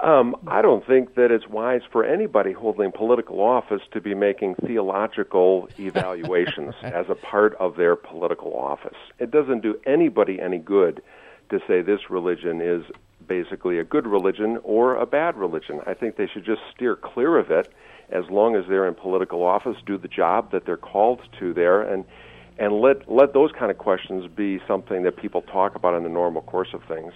[0.01, 4.55] Um, I don't think that it's wise for anybody holding political office to be making
[4.57, 8.97] theological evaluations as a part of their political office.
[9.18, 11.03] It doesn't do anybody any good
[11.51, 12.84] to say this religion is
[13.26, 15.80] basically a good religion or a bad religion.
[15.84, 17.72] I think they should just steer clear of it
[18.11, 21.82] as long as they're in political office, do the job that they're called to there,
[21.82, 22.05] and
[22.59, 26.09] and let let those kind of questions be something that people talk about in the
[26.09, 27.12] normal course of things.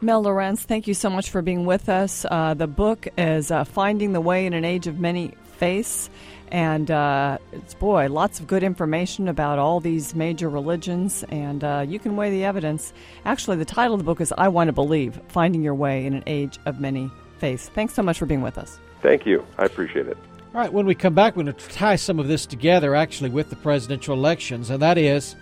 [0.00, 2.26] Mel Lawrenz, thank you so much for being with us.
[2.30, 6.10] Uh, the book is uh, Finding the Way in an Age of Many Faiths.
[6.50, 11.84] And uh, it's, boy, lots of good information about all these major religions, and uh,
[11.88, 12.92] you can weigh the evidence.
[13.24, 16.14] Actually, the title of the book is I Want to Believe Finding Your Way in
[16.14, 17.70] an Age of Many Faiths.
[17.70, 18.78] Thanks so much for being with us.
[19.02, 19.44] Thank you.
[19.58, 20.18] I appreciate it.
[20.54, 23.30] All right, when we come back, we're going to tie some of this together actually
[23.30, 25.34] with the presidential elections, and that is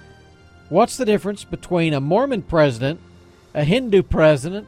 [0.70, 2.98] what's the difference between a Mormon president,
[3.52, 4.66] a Hindu president,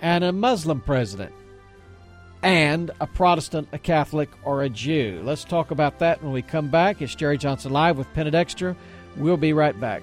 [0.00, 1.32] and a Muslim president?
[2.42, 5.20] and a Protestant, a Catholic, or a Jew.
[5.24, 7.00] Let's talk about that when we come back.
[7.00, 8.76] It's Jerry Johnson Live with Penna Dexter.
[9.16, 10.02] We'll be right back.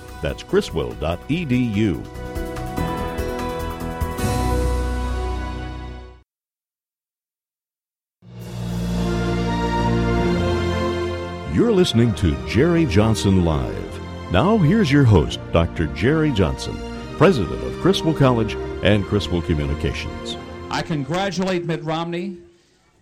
[0.21, 2.05] That's criswell.edu.
[11.53, 14.31] You're listening to Jerry Johnson Live.
[14.31, 15.87] Now, here's your host, Dr.
[15.87, 16.77] Jerry Johnson,
[17.17, 20.37] president of Criswell College and Criswell Communications.
[20.69, 22.37] I congratulate Mitt Romney.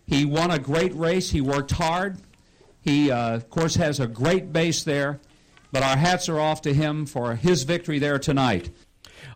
[0.07, 1.29] He won a great race.
[1.29, 2.17] He worked hard.
[2.81, 5.19] He, uh, of course, has a great base there.
[5.71, 8.71] But our hats are off to him for his victory there tonight.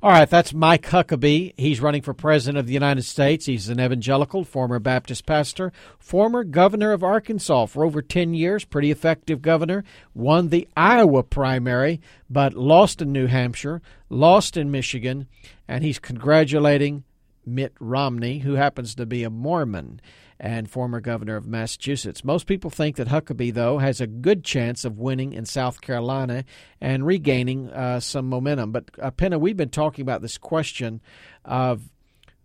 [0.01, 1.53] All right, that's Mike Huckabee.
[1.57, 3.45] He's running for President of the United States.
[3.45, 8.91] He's an evangelical, former Baptist pastor, former governor of Arkansas for over 10 years, pretty
[8.91, 9.83] effective governor.
[10.13, 15.27] Won the Iowa primary, but lost in New Hampshire, lost in Michigan,
[15.67, 17.03] and he's congratulating
[17.45, 20.01] Mitt Romney, who happens to be a Mormon
[20.43, 22.25] and former governor of Massachusetts.
[22.25, 26.43] Most people think that Huckabee, though, has a good chance of winning in South Carolina
[26.81, 28.73] and regaining uh, some momentum.
[28.73, 30.99] But, uh, Penna, we've been talking about this question
[31.45, 31.89] of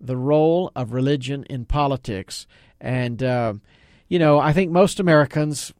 [0.01, 2.46] the role of religion in politics.
[2.80, 3.55] And, uh,
[4.07, 5.74] you know, I think most Americans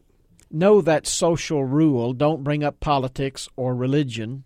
[0.51, 4.43] know that social rule don't bring up politics or religion.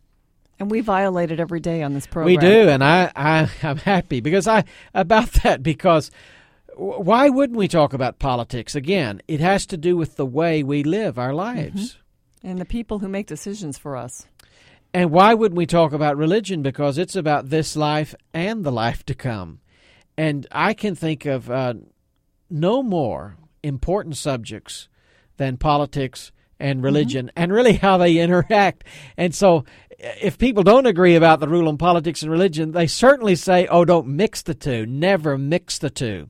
[0.59, 2.27] And we violate it every day on this program.
[2.27, 6.11] We do, and I, I I'm happy because I about that because
[6.83, 8.75] why wouldn't we talk about politics?
[8.75, 11.95] Again, it has to do with the way we live our lives.
[11.95, 12.49] Mm-hmm.
[12.49, 14.27] And the people who make decisions for us.
[14.93, 16.61] And why wouldn't we talk about religion?
[16.61, 19.61] Because it's about this life and the life to come.
[20.19, 21.75] And I can think of uh,
[22.51, 24.89] no more important subjects
[25.37, 26.85] than politics and mm-hmm.
[26.85, 27.43] religion mm-hmm.
[27.43, 28.85] and really how they interact.
[29.17, 29.65] And so
[29.99, 33.85] if people don't agree about the rule on politics and religion, they certainly say, oh,
[33.85, 34.85] don't mix the two.
[34.85, 36.29] Never mix the two.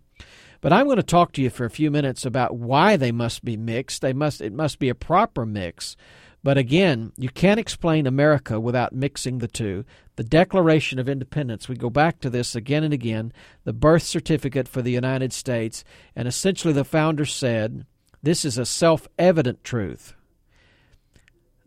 [0.62, 3.44] But I'm going to talk to you for a few minutes about why they must
[3.44, 4.00] be mixed.
[4.00, 5.96] They must it must be a proper mix.
[6.44, 9.84] But again, you can't explain America without mixing the two.
[10.16, 13.32] The Declaration of Independence, we go back to this again and again,
[13.64, 15.84] the birth certificate for the United States,
[16.16, 17.84] and essentially the founders said
[18.22, 20.14] this is a self evident truth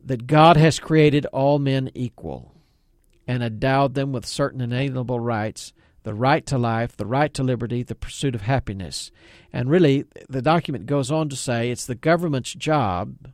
[0.03, 2.53] that God has created all men equal
[3.27, 5.73] and endowed them with certain inalienable rights
[6.05, 9.11] the right to life, the right to liberty, the pursuit of happiness.
[9.51, 13.31] And really, the document goes on to say it's the government's job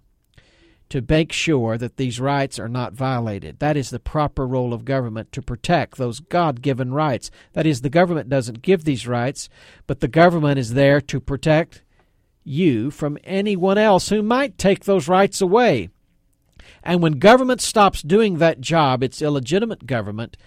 [0.87, 3.59] to make sure that these rights are not violated.
[3.59, 7.29] That is the proper role of government to protect those God given rights.
[7.53, 9.49] That is, the government doesn't give these rights,
[9.85, 11.83] but the government is there to protect
[12.45, 15.89] you from anyone else who might take those rights away.
[16.83, 20.37] And when government stops doing that job, it's illegitimate government,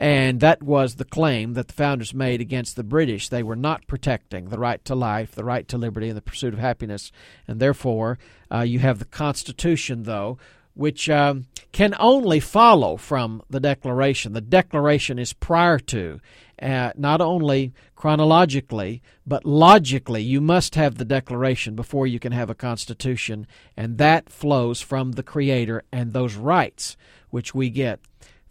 [0.00, 3.28] and that was the claim that the founders made against the British.
[3.28, 6.54] They were not protecting the right to life, the right to liberty, and the pursuit
[6.54, 7.12] of happiness.
[7.46, 8.18] And therefore,
[8.52, 10.38] uh, you have the Constitution, though,
[10.74, 14.32] which um, can only follow from the Declaration.
[14.32, 16.20] The Declaration is prior to,
[16.60, 20.22] uh, not only chronologically, but logically.
[20.22, 25.12] You must have the Declaration before you can have a Constitution, and that flows from
[25.12, 26.96] the Creator and those rights
[27.30, 28.00] which we get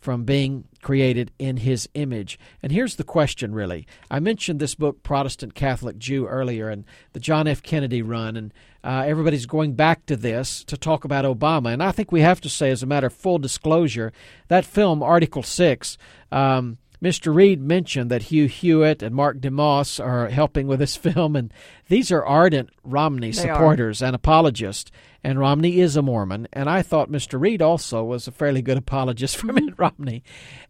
[0.03, 2.37] from being created in his image.
[2.61, 3.87] And here's the question really.
[4.11, 6.83] I mentioned this book, Protestant Catholic Jew, earlier, and
[7.13, 7.63] the John F.
[7.63, 11.71] Kennedy run, and uh, everybody's going back to this to talk about Obama.
[11.71, 14.11] And I think we have to say, as a matter of full disclosure,
[14.49, 15.97] that film, Article 6,
[16.33, 17.33] um, Mr.
[17.33, 21.53] Reed mentioned that Hugh Hewitt and Mark DeMoss are helping with this film, and
[21.87, 24.91] these are ardent Romney They supporters and apologists.
[25.23, 27.39] And Romney is a Mormon, and I thought Mr.
[27.39, 30.23] Reed also was a fairly good apologist for Mitt Romney.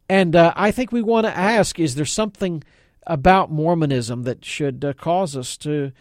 [0.08, 2.64] And uh, I think we want to ask: Is there something
[3.08, 5.92] about Mormonism that should uh, cause us to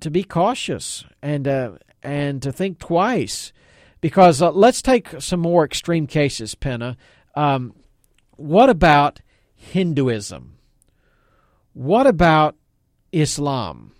[0.00, 1.72] to be cautious and uh,
[2.02, 3.52] and to think twice?
[4.00, 6.96] Because uh, let's take some more extreme cases, Penna.
[7.34, 7.74] Um,
[8.36, 9.20] what about
[9.54, 10.56] Hinduism?
[11.74, 12.56] What about
[13.12, 13.92] Islam?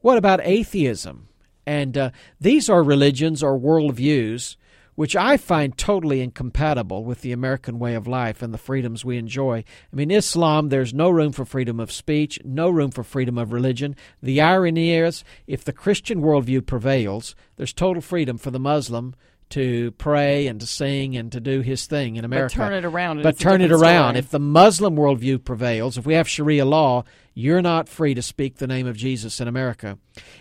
[0.00, 1.28] What about atheism?
[1.66, 2.10] And uh,
[2.40, 4.56] these are religions or worldviews
[4.94, 9.18] which I find totally incompatible with the American way of life and the freedoms we
[9.18, 9.64] enjoy.
[9.92, 13.52] I mean, Islam, there's no room for freedom of speech, no room for freedom of
[13.52, 13.96] religion.
[14.22, 19.14] The irony is, if the Christian worldview prevails, there's total freedom for the Muslim
[19.50, 22.56] to pray and to sing and to do his thing in America.
[22.56, 24.12] But turn it around But turn it around.
[24.14, 24.18] story.
[24.18, 28.56] If the Muslim worldview prevails, if we have Sharia law, you're not free to speak
[28.56, 29.98] the name of Jesus in America.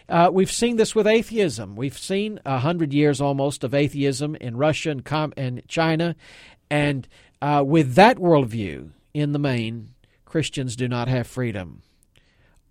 [0.08, 1.76] Uh, we've seen this with atheism.
[1.76, 6.16] We've seen a hundred years almost of atheism in Russia and, Com- and China,
[6.70, 7.08] and
[7.42, 9.90] uh, with that worldview in the main,
[10.26, 11.82] Christians do not have freedom.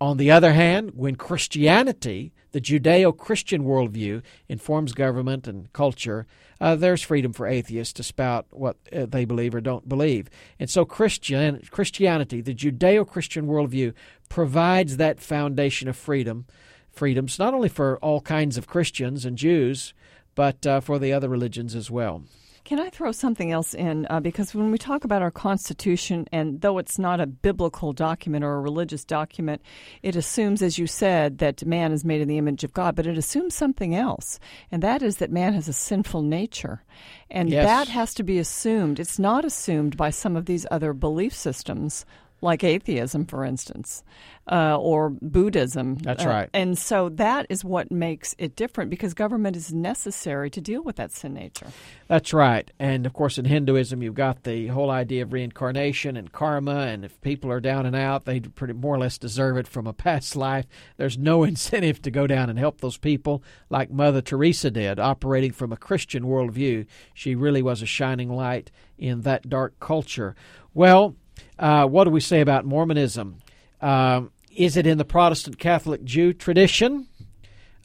[0.01, 6.25] On the other hand, when Christianity, the Judeo Christian worldview, informs government and culture,
[6.61, 10.29] uh, there's freedom for atheists to spout what uh, they believe or don't believe.
[10.59, 13.93] And so Christian, Christianity, the Judeo Christian worldview,
[14.29, 16.45] provides that foundation of freedom,
[16.91, 19.93] freedoms not only for all kinds of Christians and Jews,
[20.35, 22.23] but uh, for the other religions as well.
[22.65, 24.07] Can I throw something else in?
[24.09, 28.45] Uh, because when we talk about our Constitution, and though it's not a biblical document
[28.45, 29.61] or a religious document,
[30.01, 33.05] it assumes, as you said, that man is made in the image of God, but
[33.05, 34.39] it assumes something else,
[34.71, 36.83] and that is that man has a sinful nature.
[37.29, 37.65] And Yes.
[37.65, 38.97] that has to be assumed.
[38.97, 42.05] It's not assumed by some of these other belief systems,
[42.43, 44.03] like atheism, for instance,
[44.51, 45.95] uh, or Buddhism.
[45.95, 46.49] That's Uh, right.
[46.53, 50.97] And so that is what makes it different because government is necessary to deal with
[50.97, 51.67] that sin nature.
[52.07, 52.69] That's right.
[52.79, 56.81] And of course, in Hinduism, you've got the whole idea of reincarnation and karma.
[56.81, 59.87] And if people are down and out, they pretty more or less deserve it from
[59.87, 60.65] a past life.
[60.97, 65.51] There's no incentive to go down and help those people like Mother Teresa did, operating
[65.53, 66.85] from a Christian worldview.
[67.13, 70.35] She really was a shining light in that dark culture.
[70.73, 71.15] Well,
[71.63, 73.37] uh, what do we say about Mormonism?
[73.79, 77.07] Um, is it in the Protestant Catholic Jew tradition?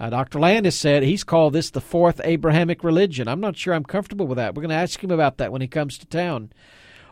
[0.00, 0.40] Uh, Dr.
[0.40, 3.28] Landis said he's called this the fourth Abrahamic religion.
[3.28, 4.56] I'm not sure I'm comfortable with that.
[4.56, 6.52] We're going to ask him about that when he comes to town.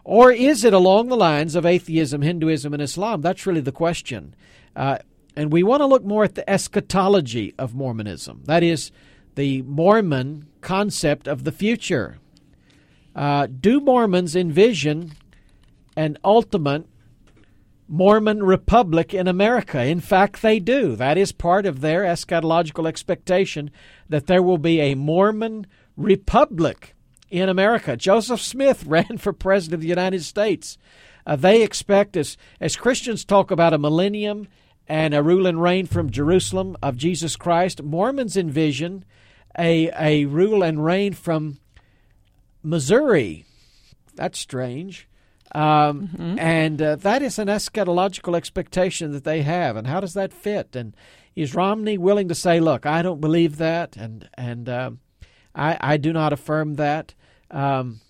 [0.02, 3.20] Or is it along the lines of atheism, Hinduism, and Islam?
[3.20, 4.34] That's really the question.
[4.74, 4.98] Uh,
[5.36, 8.42] and we want to look more at the eschatology of Mormonism.
[8.46, 8.90] That is,
[9.36, 12.18] the Mormon concept of the future.
[13.14, 15.12] Uh, do Mormons envision
[15.96, 16.86] an ultimate
[17.88, 19.82] Mormon republic in America.
[19.84, 20.96] In fact, they do.
[20.96, 23.70] That is part of their eschatological expectation
[24.08, 25.66] that there will be a Mormon
[25.96, 26.94] republic
[27.30, 27.96] in America.
[27.96, 30.78] Joseph Smith ran for president of the United States.
[31.26, 34.48] Uh, they expect, as, as Christians talk about a millennium
[34.88, 39.04] and a rule and reign from Jerusalem of Jesus Christ, Mormons envision
[39.58, 41.58] a, a rule and reign from
[42.62, 43.44] Missouri.
[44.14, 45.08] That's strange.
[45.56, 49.76] Um, And uh, that is an eschatological expectation that they have.
[49.76, 50.76] And how does that fit?
[50.76, 50.94] And
[51.34, 55.00] is Romney willing to say, "Look, I don't believe that," and and um,
[55.54, 57.14] I I do not affirm that.
[57.50, 58.00] Um,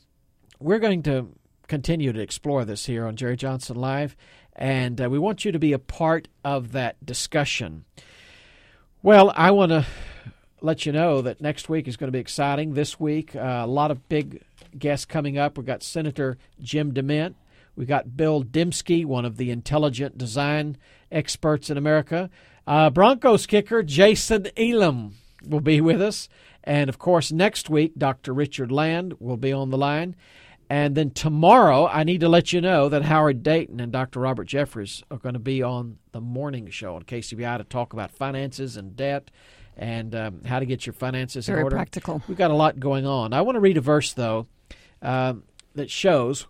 [0.59, 1.29] we're going to
[1.69, 4.17] continue to explore this here on Jerry Johnson Live,
[4.55, 7.85] and uh, we want you to be a part of that discussion.
[9.03, 9.87] Well, I want to
[10.61, 12.75] let you know that next week is going to be exciting.
[12.75, 14.43] This week, uh, a lot of big
[14.79, 15.57] guests coming up.
[15.57, 17.35] We've got Senator Jim DeMint.
[17.75, 20.79] We've got Bill Dembski, one of the intelligent design
[21.13, 22.31] experts in America.
[22.67, 25.15] Uh, Broncos kicker Jason Elam
[25.47, 26.29] will be with us.
[26.65, 28.33] And of course, next week, Dr.
[28.33, 30.17] Richard Land will be on the line.
[30.69, 34.19] And then tomorrow, I need to let you know that Howard Dayton and Dr.
[34.19, 38.11] Robert Jeffress are going to be on the morning show on KCBI to talk about
[38.11, 39.31] finances and debt
[39.77, 41.77] and um, how to get your finances Very in order.
[41.77, 42.21] practical.
[42.27, 43.33] We've got a lot going on.
[43.33, 44.49] I want to read a verse, though,
[45.03, 45.45] um,
[45.75, 46.47] that shows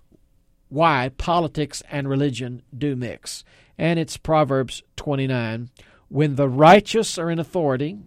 [0.69, 3.45] why politics and religion do mix.
[3.79, 5.71] And it's Proverbs 29.
[6.09, 7.99] When the righteous are in authority,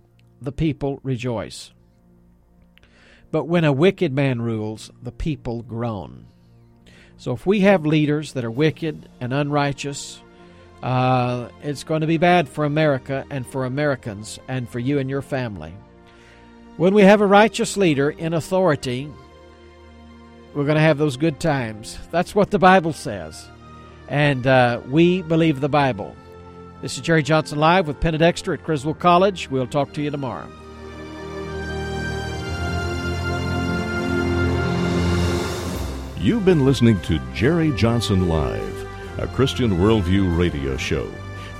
[0.42, 1.72] the people rejoice.
[3.32, 6.26] But when a wicked man rules, the people groan.
[7.18, 10.22] So if we have leaders that are wicked and unrighteous,
[10.82, 15.10] uh, it's going to be bad for America and for Americans and for you and
[15.10, 15.74] your family.
[16.78, 19.12] When we have a righteous leader in authority,
[20.54, 21.98] we're going to have those good times.
[22.12, 23.48] That's what the Bible says.
[24.08, 26.16] and uh, we believe the Bible.
[26.82, 29.50] This is Jerry Johnson Live with Penna Dexter at Criswell College.
[29.52, 30.48] We'll talk to you tomorrow.
[36.18, 38.88] You've been listening to Jerry Johnson Live,
[39.20, 41.10] a Christian Worldview radio show.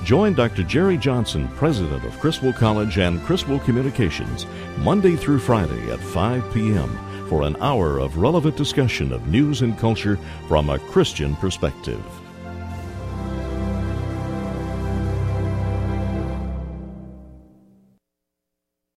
[0.04, 0.64] Join Dr.
[0.64, 4.46] Jerry Johnson, president of Criswell College and Criswell Communications,
[4.78, 6.90] Monday through Friday at 5 p.m.
[7.30, 10.18] for an hour of relevant discussion of news and culture
[10.48, 12.19] from a Christian perspective.